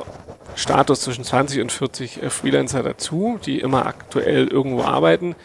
[0.57, 5.37] Status zwischen 20 und 40 äh, Freelancer dazu, die immer aktuell irgendwo arbeiten.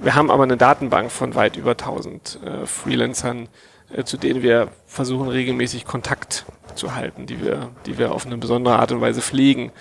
[0.00, 3.48] Wir haben aber eine Datenbank von weit über 1000 äh, Freelancern,
[3.94, 8.36] äh, zu denen wir versuchen regelmäßig Kontakt zu halten, die wir, die wir auf eine
[8.36, 9.72] besondere Art und Weise pflegen.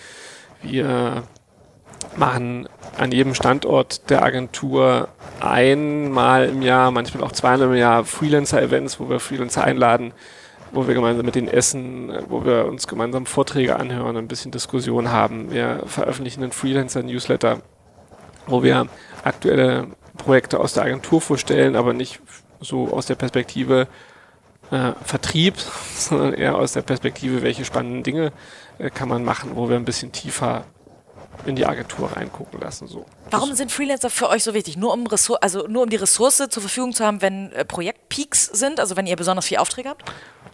[0.62, 1.23] Wir
[2.15, 8.99] machen an jedem Standort der Agentur einmal im Jahr, manchmal auch zweimal im Jahr Freelancer-Events,
[8.99, 10.13] wo wir Freelancer einladen,
[10.71, 15.12] wo wir gemeinsam mit denen essen, wo wir uns gemeinsam Vorträge anhören, ein bisschen Diskussion
[15.12, 15.51] haben.
[15.51, 17.62] Wir veröffentlichen einen Freelancer-Newsletter,
[18.47, 18.88] wo wir
[19.23, 22.21] aktuelle Projekte aus der Agentur vorstellen, aber nicht
[22.60, 23.88] so aus der Perspektive
[24.71, 25.55] äh, Vertrieb,
[25.95, 28.31] sondern eher aus der Perspektive, welche spannenden Dinge
[28.77, 30.65] äh, kann man machen, wo wir ein bisschen tiefer
[31.45, 32.88] in die Agentur reingucken lassen.
[32.88, 33.05] So.
[33.31, 34.77] Warum sind Freelancer für euch so wichtig?
[34.77, 35.07] Nur um,
[35.41, 39.07] also nur um die Ressource zur Verfügung zu haben, wenn äh, Projektpeaks sind, also wenn
[39.07, 40.03] ihr besonders viele Aufträge habt?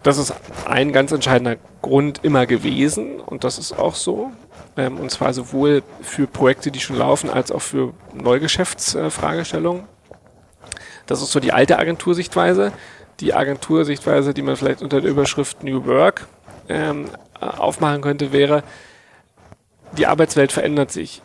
[0.08, 0.34] Das ist
[0.65, 4.32] ein ganz entscheidender Grund immer gewesen und das ist auch so.
[4.78, 9.84] Ähm, und zwar sowohl für Projekte, die schon laufen, als auch für Neugeschäftsfragestellungen.
[11.08, 12.72] das ist so die alte Agentursichtweise.
[13.20, 16.26] Die Agentursichtweise, die man vielleicht unter der Überschrift New Work
[16.70, 17.10] ähm,
[17.41, 18.63] aufmachen könnte, wäre,
[19.98, 21.22] die Arbeitswelt verändert sich.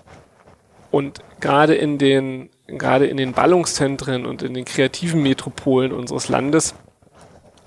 [0.91, 6.75] Und gerade in den, gerade in den Ballungszentren und in den kreativen Metropolen unseres Landes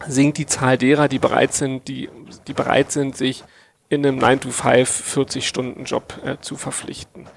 [0.08, 2.10] sinkt die Zahl derer, die bereit sind, die,
[2.47, 3.43] die bereit sind, sich
[3.89, 7.27] in einem 9-to-5 40-Stunden-Job äh, zu verpflichten.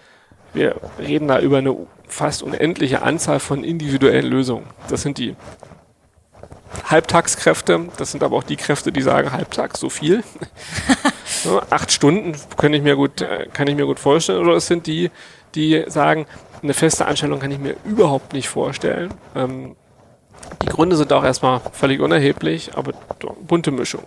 [0.55, 4.67] Wir reden da über eine fast unendliche Anzahl von individuellen Lösungen.
[4.89, 5.37] Das sind die
[6.85, 7.89] Halbtagskräfte.
[7.97, 10.23] Das sind aber auch die Kräfte, die sagen, halbtags so viel.
[11.45, 14.41] ja, acht Stunden kann ich mir gut, äh, kann ich mir gut vorstellen.
[14.41, 15.11] Oder es sind die,
[15.55, 16.27] die sagen,
[16.63, 19.13] eine feste Anstellung kann ich mir überhaupt nicht vorstellen.
[19.35, 19.77] Ähm,
[20.63, 22.93] die Gründe sind auch erstmal völlig unerheblich, aber
[23.47, 24.05] bunte Mischung.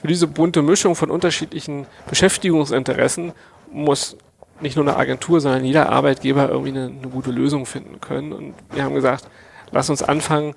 [0.00, 3.32] Für diese bunte Mischung von unterschiedlichen Beschäftigungsinteressen
[3.70, 4.16] muss
[4.60, 8.32] nicht nur eine Agentur, sondern jeder Arbeitgeber irgendwie eine, eine gute Lösung finden können.
[8.32, 9.28] Und wir haben gesagt,
[9.70, 10.54] lass uns anfangen,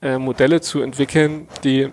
[0.00, 1.92] äh, Modelle zu entwickeln, die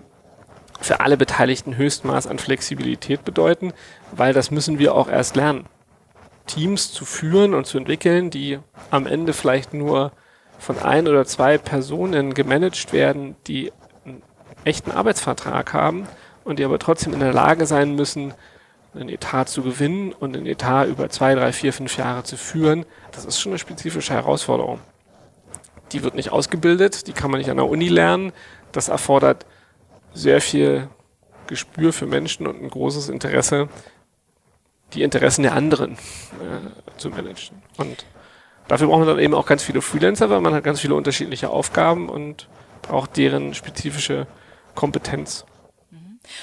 [0.80, 3.72] für alle Beteiligten Höchstmaß an Flexibilität bedeuten,
[4.12, 5.66] weil das müssen wir auch erst lernen.
[6.46, 8.58] Teams zu führen und zu entwickeln, die
[8.90, 10.12] am Ende vielleicht nur
[10.58, 13.72] von ein oder zwei Personen gemanagt werden, die
[14.04, 14.22] einen
[14.64, 16.06] echten Arbeitsvertrag haben
[16.44, 18.34] und die aber trotzdem in der Lage sein müssen,
[18.94, 22.86] einen Etat zu gewinnen und einen Etat über zwei, drei, vier, fünf Jahre zu führen,
[23.12, 24.80] das ist schon eine spezifische Herausforderung.
[25.92, 28.32] Die wird nicht ausgebildet, die kann man nicht an der Uni lernen.
[28.72, 29.46] Das erfordert
[30.14, 30.88] sehr viel
[31.46, 33.68] Gespür für Menschen und ein großes Interesse,
[34.94, 37.62] die Interessen der anderen äh, zu managen.
[37.76, 38.04] Und
[38.68, 41.50] dafür braucht man dann eben auch ganz viele Freelancer, weil man hat ganz viele unterschiedliche
[41.50, 42.48] Aufgaben und
[42.82, 44.26] braucht deren spezifische
[44.74, 45.44] Kompetenz.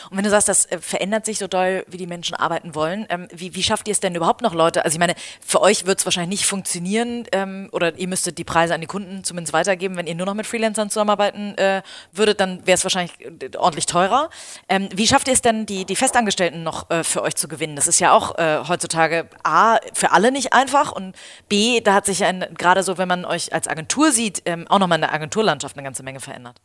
[0.10, 3.06] Und wenn du sagst, das äh, verändert sich so doll, wie die Menschen arbeiten wollen,
[3.10, 4.84] ähm, wie, wie schafft ihr es denn überhaupt noch Leute?
[4.84, 5.15] Also ich meine,
[5.46, 8.88] für euch wird es wahrscheinlich nicht funktionieren ähm, oder ihr müsstet die Preise an die
[8.88, 9.98] Kunden zumindest weitergeben.
[9.98, 13.86] Wenn ihr nur noch mit Freelancern zusammenarbeiten äh, würdet, dann wäre es wahrscheinlich äh, ordentlich
[13.86, 14.30] teurer.
[14.69, 17.76] Ähm, wie schafft ihr es denn, die, die Festangestellten noch äh, für euch zu gewinnen?
[17.76, 21.15] Das ist ja auch äh, heutzutage A, für alle nicht einfach und
[21.50, 22.24] B, da hat sich
[22.58, 25.84] gerade so, wenn man euch als Agentur sieht, ähm, auch nochmal in der Agenturlandschaft eine
[25.84, 26.60] ganze Menge verändert.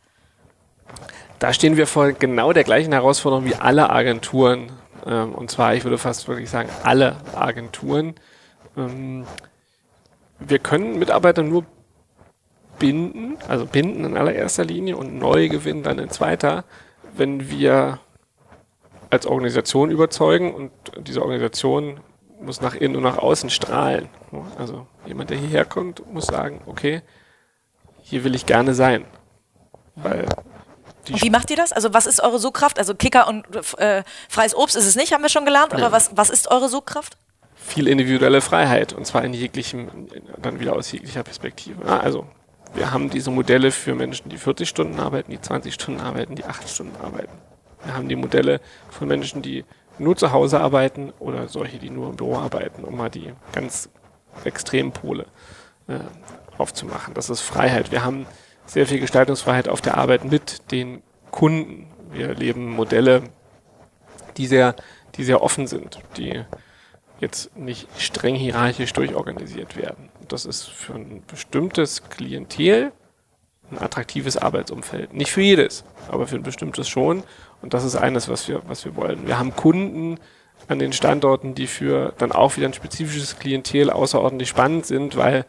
[1.39, 4.73] Da stehen wir vor genau der gleichen Herausforderung wie alle Agenturen.
[5.07, 8.15] Ähm, und zwar, ich würde fast wirklich sagen, alle Agenturen.
[8.77, 9.25] Ähm,
[10.41, 11.65] wir können Mitarbeiter nur
[12.79, 16.65] binden, also binden in allererster Linie und neu gewinnen dann in zweiter,
[17.17, 17.99] wenn wir
[19.11, 22.01] als Organisation überzeugen und diese Organisation
[22.41, 24.09] muss nach innen und nach außen strahlen.
[24.59, 27.03] Also jemand, der hierher kommt, muss sagen, okay,
[28.03, 29.05] hier will ich gerne sein.
[29.97, 30.27] Weil
[31.11, 31.73] und wie macht ihr das?
[31.73, 32.79] Also was ist eure Sogkraft?
[32.79, 33.45] Also Kicker und
[33.79, 35.73] äh, freies Obst ist es nicht, haben wir schon gelernt.
[35.75, 37.17] Aber was, was ist eure Sogkraft?
[37.55, 40.09] Viel individuelle Freiheit und zwar in jeglichem,
[40.41, 41.85] dann wieder aus jeglicher Perspektive.
[41.87, 42.27] Also
[42.75, 46.45] wir haben diese Modelle für Menschen, die 40 Stunden arbeiten, die 20 Stunden arbeiten, die
[46.45, 47.33] 8 Stunden arbeiten.
[47.85, 49.65] Wir haben die Modelle von Menschen, die
[49.99, 53.89] nur zu Hause arbeiten oder solche, die nur im Büro arbeiten, um mal die ganz
[54.45, 55.27] extremen Pole
[55.89, 55.99] äh,
[56.57, 57.15] aufzumachen.
[57.15, 57.91] Das ist Freiheit.
[57.91, 58.27] Wir haben
[58.69, 61.89] sehr viel Gestaltungsfreiheit auf der Arbeit mit den Kunden.
[62.13, 63.25] Wir erleben Modelle,
[64.37, 64.77] die sehr,
[65.17, 66.45] die sehr offen sind, die
[67.21, 70.11] jetzt nicht streng hierarchisch durchorganisiert werden.
[70.29, 72.93] Das ist für ein bestimmtes Klientel
[73.71, 75.13] ein attraktives Arbeitsumfeld.
[75.13, 77.23] Nicht für jedes, aber für ein bestimmtes schon.
[77.61, 79.27] Und das ist eines, was wir, was wir wollen.
[79.27, 80.19] Wir haben Kunden
[80.69, 85.45] an den Standorten, die für dann auch wieder ein spezifisches Klientel außerordentlich spannend sind, weil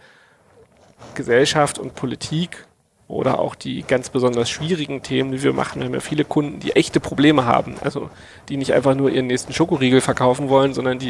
[1.16, 2.66] Gesellschaft und Politik
[3.10, 5.82] oder auch die ganz besonders schwierigen Themen, die wir machen.
[5.82, 7.76] Wir haben ja viele Kunden, die echte Probleme haben.
[7.82, 8.12] Also
[8.48, 11.10] die nicht einfach nur ihren nächsten Schokoriegel verkaufen wollen, sondern die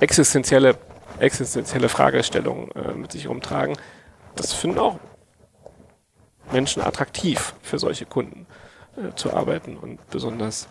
[0.00, 0.76] existenzielle,
[1.20, 3.76] existenzielle Fragestellungen äh, mit sich umtragen.
[4.34, 4.98] Das finden auch
[6.50, 8.48] Menschen attraktiv für solche Kunden
[8.96, 10.66] äh, zu arbeiten und besonders,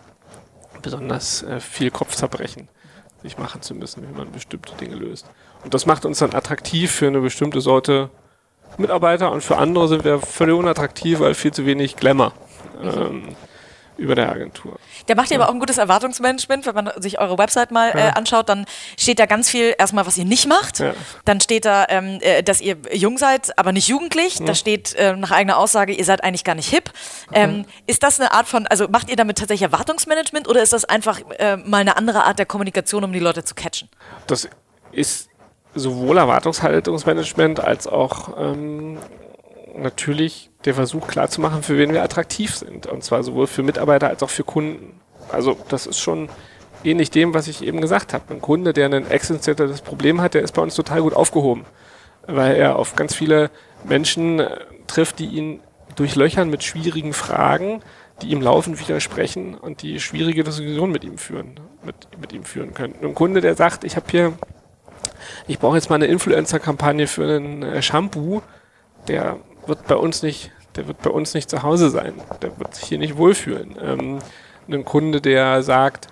[0.82, 2.68] besonders äh, viel Kopfzerbrechen
[3.22, 5.26] sich machen zu müssen, wie man bestimmte Dinge löst.
[5.64, 8.10] Und das macht uns dann attraktiv für eine bestimmte Sorte
[8.78, 12.32] Mitarbeiter und für andere sind wir völlig unattraktiv, weil viel zu wenig Glamour.
[12.82, 13.36] Ähm,
[13.96, 14.78] über der Agentur.
[15.08, 16.66] Der macht ja, aber auch ein gutes Erwartungsmanagement.
[16.66, 18.08] Wenn man sich eure Website mal ja.
[18.08, 18.66] äh, anschaut, dann
[18.98, 20.80] steht da ganz viel erstmal, was ihr nicht macht.
[20.80, 20.94] Ja.
[21.24, 24.38] Dann steht da, ähm, äh, dass ihr jung seid, aber nicht jugendlich.
[24.44, 26.90] Da steht äh, nach eigener Aussage, ihr seid eigentlich gar nicht hip.
[27.32, 30.84] Ähm, ist das eine Art von, also macht ihr damit tatsächlich Erwartungsmanagement oder ist das
[30.84, 33.88] einfach äh, mal eine andere Art der Kommunikation, um die Leute zu catchen?
[34.26, 34.48] Das
[34.92, 35.28] ist
[35.76, 38.98] sowohl Erwartungshaltungsmanagement als auch ähm,
[39.76, 42.86] natürlich der Versuch klarzumachen, für wen wir attraktiv sind.
[42.86, 45.00] Und zwar sowohl für Mitarbeiter als auch für Kunden.
[45.30, 46.28] Also das ist schon
[46.82, 48.24] ähnlich dem, was ich eben gesagt habe.
[48.30, 51.64] Ein Kunde, der ein existenzielles Problem hat, der ist bei uns total gut aufgehoben,
[52.26, 53.50] weil er auf ganz viele
[53.84, 55.60] Menschen äh, trifft, die ihn
[55.94, 57.82] durchlöchern mit schwierigen Fragen,
[58.22, 62.74] die ihm laufend widersprechen und die schwierige Diskussionen mit ihm führen, mit, mit ihm führen
[62.74, 62.94] können.
[63.02, 64.32] Ein Kunde, der sagt, ich habe hier
[65.46, 68.42] ich brauche jetzt mal eine Influencer-Kampagne für einen äh, Shampoo,
[69.08, 72.14] der wird bei uns nicht, der wird bei uns nicht zu Hause sein.
[72.42, 73.76] Der wird sich hier nicht wohlfühlen.
[73.80, 74.18] Ähm,
[74.68, 76.08] ein Kunde, der sagt,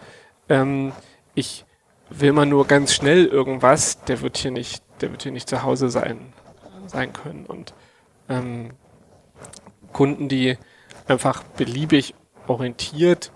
[0.49, 0.93] ähm,
[1.35, 1.65] ich
[2.11, 5.63] will mal nur ganz schnell irgendwas, der wird hier nicht, der wird hier nicht zu
[5.63, 6.33] Hause sein,
[6.87, 7.47] sein können.
[7.47, 7.75] Und
[8.29, 8.71] ähm,
[9.93, 10.57] Kunden, die
[11.09, 12.15] einfach beliebig
[12.47, 13.33] orientiert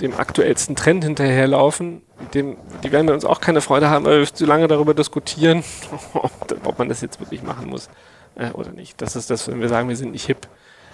[0.00, 2.02] dem aktuellsten Trend hinterherlaufen,
[2.34, 5.64] dem, die werden wir uns auch keine Freude haben, weil wir zu lange darüber diskutieren,
[6.14, 7.88] ob man das jetzt wirklich machen muss
[8.36, 9.00] äh, oder nicht.
[9.00, 10.48] Das ist das, wenn wir sagen, wir sind nicht hip.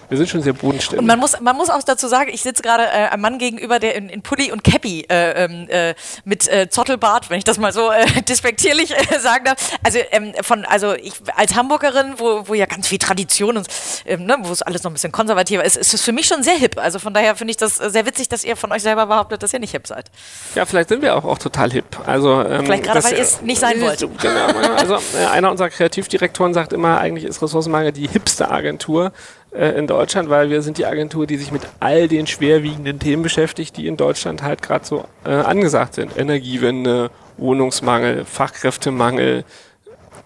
[0.09, 1.01] Wir sind schon sehr bodenständig.
[1.01, 3.79] Und man muss, man muss auch dazu sagen, ich sitze gerade äh, einem Mann gegenüber,
[3.79, 5.95] der in, in Pulli und Cappy äh, ähm, äh,
[6.25, 9.79] mit äh, Zottelbart, wenn ich das mal so äh, despektierlich äh, sagen darf.
[9.83, 13.67] Also ähm, von, also ich als Hamburgerin, wo, wo ja ganz viel Tradition und
[14.07, 16.43] ähm, ne, wo es alles noch ein bisschen konservativer ist, ist es für mich schon
[16.43, 16.79] sehr hip.
[16.79, 19.53] Also von daher finde ich das sehr witzig, dass ihr von euch selber behauptet, dass
[19.53, 20.11] ihr nicht hip seid.
[20.55, 21.85] Ja, vielleicht sind wir auch, auch total hip.
[22.07, 24.05] Also ähm, vielleicht gerade, weil ihr es nicht sein wollt.
[24.25, 24.47] Genau.
[24.77, 24.99] Also
[25.31, 29.13] einer unserer Kreativdirektoren sagt immer, eigentlich ist Ressourcenmangel die hipste Agentur
[29.55, 33.23] äh, in Deutschland, weil wir sind die Agentur, die sich mit all den schwerwiegenden Themen
[33.23, 36.17] beschäftigt, die in Deutschland halt gerade so äh, angesagt sind.
[36.17, 39.45] Energiewende, Wohnungsmangel, Fachkräftemangel.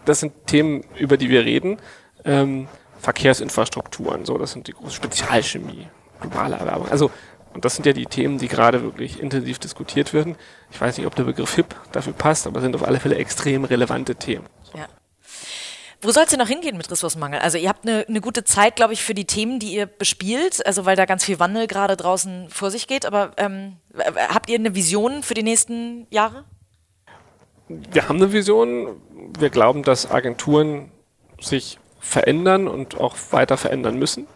[0.04, 1.78] Das sind Themen, über die wir reden.
[2.24, 2.68] Ähm,
[3.00, 5.86] Verkehrsinfrastrukturen, so, das sind die große Spezialchemie,
[6.20, 6.88] globale Erwerbung.
[6.88, 7.10] Also,
[7.54, 10.36] und das sind ja die Themen, die gerade wirklich intensiv diskutiert werden.
[10.70, 13.64] Ich weiß nicht, ob der Begriff HIP dafür passt, aber sind auf alle Fälle extrem
[13.64, 14.46] relevante Themen.
[14.74, 14.86] Ja.
[16.01, 17.40] Wo soll es denn noch hingehen mit Ressourcenmangel?
[17.40, 20.64] Also ihr habt eine, eine gute Zeit, glaube ich, für die Themen, die ihr bespielt,
[20.64, 23.05] also weil da ganz viel Wandel gerade draußen vor sich geht.
[23.05, 23.76] Aber ähm,
[24.32, 26.44] habt ihr eine Vision für die nächsten Jahre?
[27.66, 29.01] Wir haben eine Vision.
[29.38, 30.92] Wir glauben, dass Agenturen
[31.40, 34.28] sich verändern und auch weiter verändern müssen.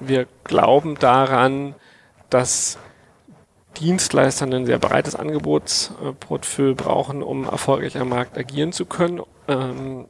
[0.00, 1.76] Wir glauben daran,
[2.28, 2.78] dass
[3.76, 9.22] Dienstleister ein sehr breites Angebotsportfolio brauchen, um erfolgreich am Markt agieren zu können.
[9.48, 10.06] Ähm,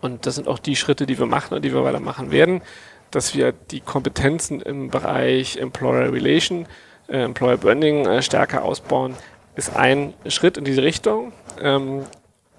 [0.00, 2.62] und das sind auch die Schritte, die wir machen und die wir weitermachen werden,
[3.10, 6.66] dass wir die Kompetenzen im Bereich Employer Relation,
[7.08, 9.14] äh, Employer Branding äh, stärker ausbauen,
[9.56, 11.32] ist ein Schritt in diese Richtung.
[11.60, 12.04] Ähm,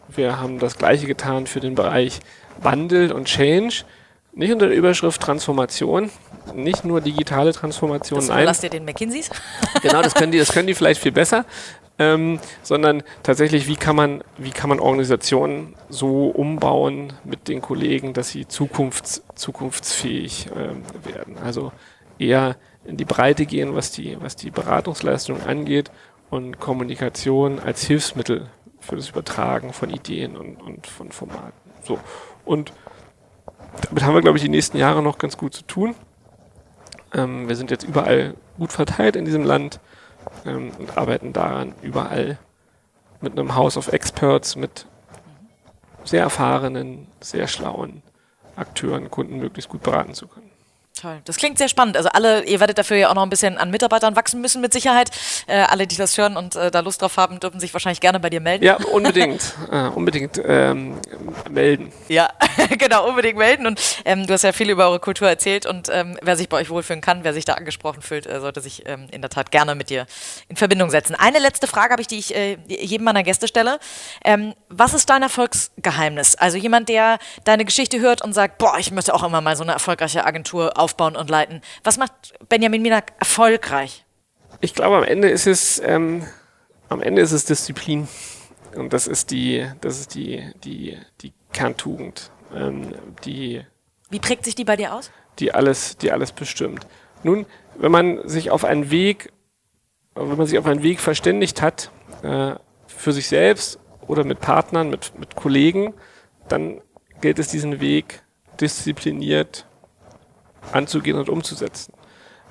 [0.07, 2.19] wir haben das Gleiche getan für den Bereich
[2.59, 3.83] Wandel und Change.
[4.33, 6.09] Nicht unter der Überschrift Transformation,
[6.53, 8.19] nicht nur digitale Transformation.
[8.19, 8.45] Das nein.
[8.45, 9.29] lasst ihr den McKinseys?
[9.81, 11.45] genau, das können die, das können die vielleicht viel besser
[12.01, 18.13] ähm, sondern tatsächlich, wie kann man, wie kann man Organisationen so umbauen mit den Kollegen,
[18.13, 21.37] dass sie zukunfts, zukunftsfähig ähm, werden.
[21.37, 21.71] Also
[22.17, 25.91] eher in die Breite gehen, was die, was die Beratungsleistung angeht
[26.31, 28.49] und Kommunikation als Hilfsmittel
[28.79, 31.53] für das Übertragen von Ideen und, und von Formaten.
[31.83, 31.99] So.
[32.45, 32.73] Und
[33.83, 35.93] damit haben wir, glaube ich, die nächsten Jahre noch ganz gut zu tun.
[37.13, 39.79] Ähm, wir sind jetzt überall gut verteilt in diesem Land
[40.45, 42.37] ähm, und arbeiten daran überall
[43.21, 44.85] mit einem House of Experts, mit
[46.03, 48.01] sehr erfahrenen, sehr schlauen
[48.55, 50.50] Akteuren, Kunden möglichst gut beraten zu können.
[50.99, 51.21] Toll.
[51.23, 51.95] Das klingt sehr spannend.
[51.95, 54.73] Also alle, ihr werdet dafür ja auch noch ein bisschen an Mitarbeitern wachsen müssen mit
[54.73, 55.09] Sicherheit.
[55.47, 58.19] Äh, alle, die das hören und äh, da Lust drauf haben, dürfen sich wahrscheinlich gerne
[58.19, 58.65] bei dir melden.
[58.65, 59.55] Ja, unbedingt.
[59.71, 60.99] äh, unbedingt ähm,
[61.49, 61.93] melden.
[62.09, 62.29] Ja,
[62.77, 63.67] genau, unbedingt melden.
[63.67, 66.57] Und ähm, du hast ja viel über eure Kultur erzählt und ähm, wer sich bei
[66.57, 69.49] euch wohlfühlen kann, wer sich da angesprochen fühlt, äh, sollte sich ähm, in der Tat
[69.49, 70.05] gerne mit dir
[70.49, 71.15] in Verbindung setzen.
[71.15, 73.79] Eine letzte Frage habe ich, die ich äh, jedem meiner Gäste stelle.
[74.25, 76.35] Ähm, was ist dein Erfolgsgeheimnis?
[76.35, 79.63] Also jemand, der deine Geschichte hört und sagt, boah, ich möchte auch immer mal so
[79.63, 81.61] eine erfolgreiche Agentur aufbauen und leiten.
[81.83, 84.05] Was macht Benjamin Minak erfolgreich?
[84.59, 86.25] Ich glaube, am Ende ist es, ähm,
[86.89, 88.07] am Ende ist es Disziplin.
[88.75, 92.93] Und das ist die, das ist die, die, die Kerntugend, ähm,
[93.25, 93.65] die.
[94.09, 95.11] Wie prägt sich die bei dir aus?
[95.39, 96.85] Die alles, die alles bestimmt.
[97.23, 97.45] Nun,
[97.77, 99.31] wenn man sich auf einen Weg,
[100.15, 101.91] wenn man sich auf einen Weg verständigt hat,
[102.23, 102.55] äh,
[102.87, 105.93] für sich selbst oder mit Partnern, mit, mit Kollegen,
[106.47, 106.81] dann
[107.21, 108.23] gilt es diesen Weg
[108.59, 109.65] diszipliniert
[110.71, 111.93] anzugehen und umzusetzen.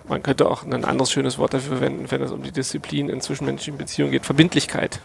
[0.09, 3.21] Man könnte auch ein anderes schönes Wort dafür verwenden, wenn es um die Disziplin in
[3.21, 4.27] zwischenmenschlichen Beziehungen geht.
[4.27, 5.01] Verbindlichkeit.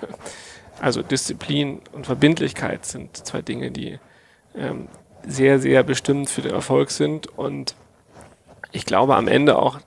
[0.82, 4.00] Also Disziplin und Verbindlichkeit sind zwei Dinge, die
[4.56, 4.88] ähm,
[5.26, 7.76] sehr, sehr bestimmt für den Erfolg sind und
[8.72, 9.80] ich glaube am Ende auch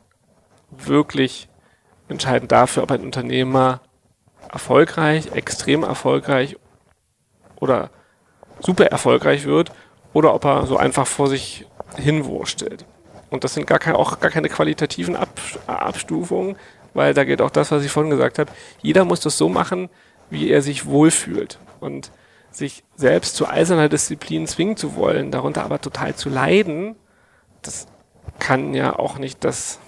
[0.71, 1.49] wirklich
[2.09, 3.81] entscheidend dafür, ob ein Unternehmer
[4.51, 6.57] erfolgreich, extrem erfolgreich
[7.57, 7.91] oder
[8.61, 9.73] super erfolgreich wird
[10.12, 11.66] oder ob er so einfach vor sich
[11.97, 12.87] hinwurstelt.
[13.31, 15.29] Und das sind gar keine, auch gar keine qualitativen Ab
[15.66, 16.57] Abstufungen,
[16.95, 18.51] weil da geht auch das, was ich vorhin gesagt habe.
[18.83, 19.89] Jeder muss das so machen,
[20.31, 21.59] wie er sich wohlfühlt.
[21.81, 22.11] Und
[22.51, 26.97] sich selbst zu eiserner Disziplin zwingen zu wollen, darunter aber total zu leiden,
[27.62, 27.87] das
[28.39, 29.79] kann ja auch nicht das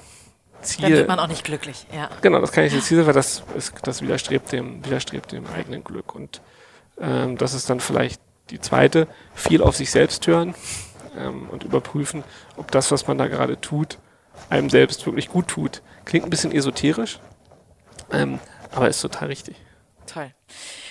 [0.61, 0.82] Ziel.
[0.82, 2.11] Dann wird man auch nicht glücklich, ja.
[2.20, 5.47] Genau, das kann nicht das Ziel sein, weil das, ist, das widerstrebt, dem, widerstrebt dem
[5.47, 6.14] eigenen Glück.
[6.14, 6.43] Und
[7.01, 8.20] ähm, das ist dann vielleicht
[8.51, 10.55] die zweite, viel auf sich selbst hören
[11.17, 12.25] ähm, und überprüfen,
[12.57, 13.99] ob das, was man da gerade tut,
[14.49, 15.83] einem selbst wirklich gut tut.
[16.05, 17.21] Klingt ein bisschen esoterisch,
[18.13, 18.39] ähm,
[18.73, 19.57] aber ist total richtig.
[20.07, 20.33] Toll.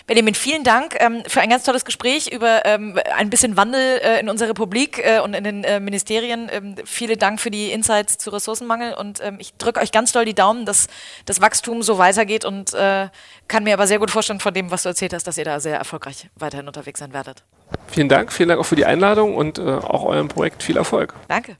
[0.10, 4.20] Benjamin, vielen Dank ähm, für ein ganz tolles Gespräch über ähm, ein bisschen Wandel äh,
[4.20, 6.50] in unserer Republik äh, und in den äh, Ministerien.
[6.52, 10.26] Ähm, vielen Dank für die Insights zu Ressourcenmangel und ähm, ich drücke euch ganz doll
[10.26, 10.88] die Daumen, dass
[11.26, 13.10] das Wachstum so weitergeht und äh,
[13.48, 15.60] kann mir aber sehr gut vorstellen von dem, was du erzählt hast, dass ihr da
[15.60, 17.44] sehr erfolgreich weiterhin unterwegs sein werdet.
[17.86, 21.14] Vielen Dank, vielen Dank auch für die Einladung und äh, auch eurem Projekt viel Erfolg.
[21.28, 21.58] Danke.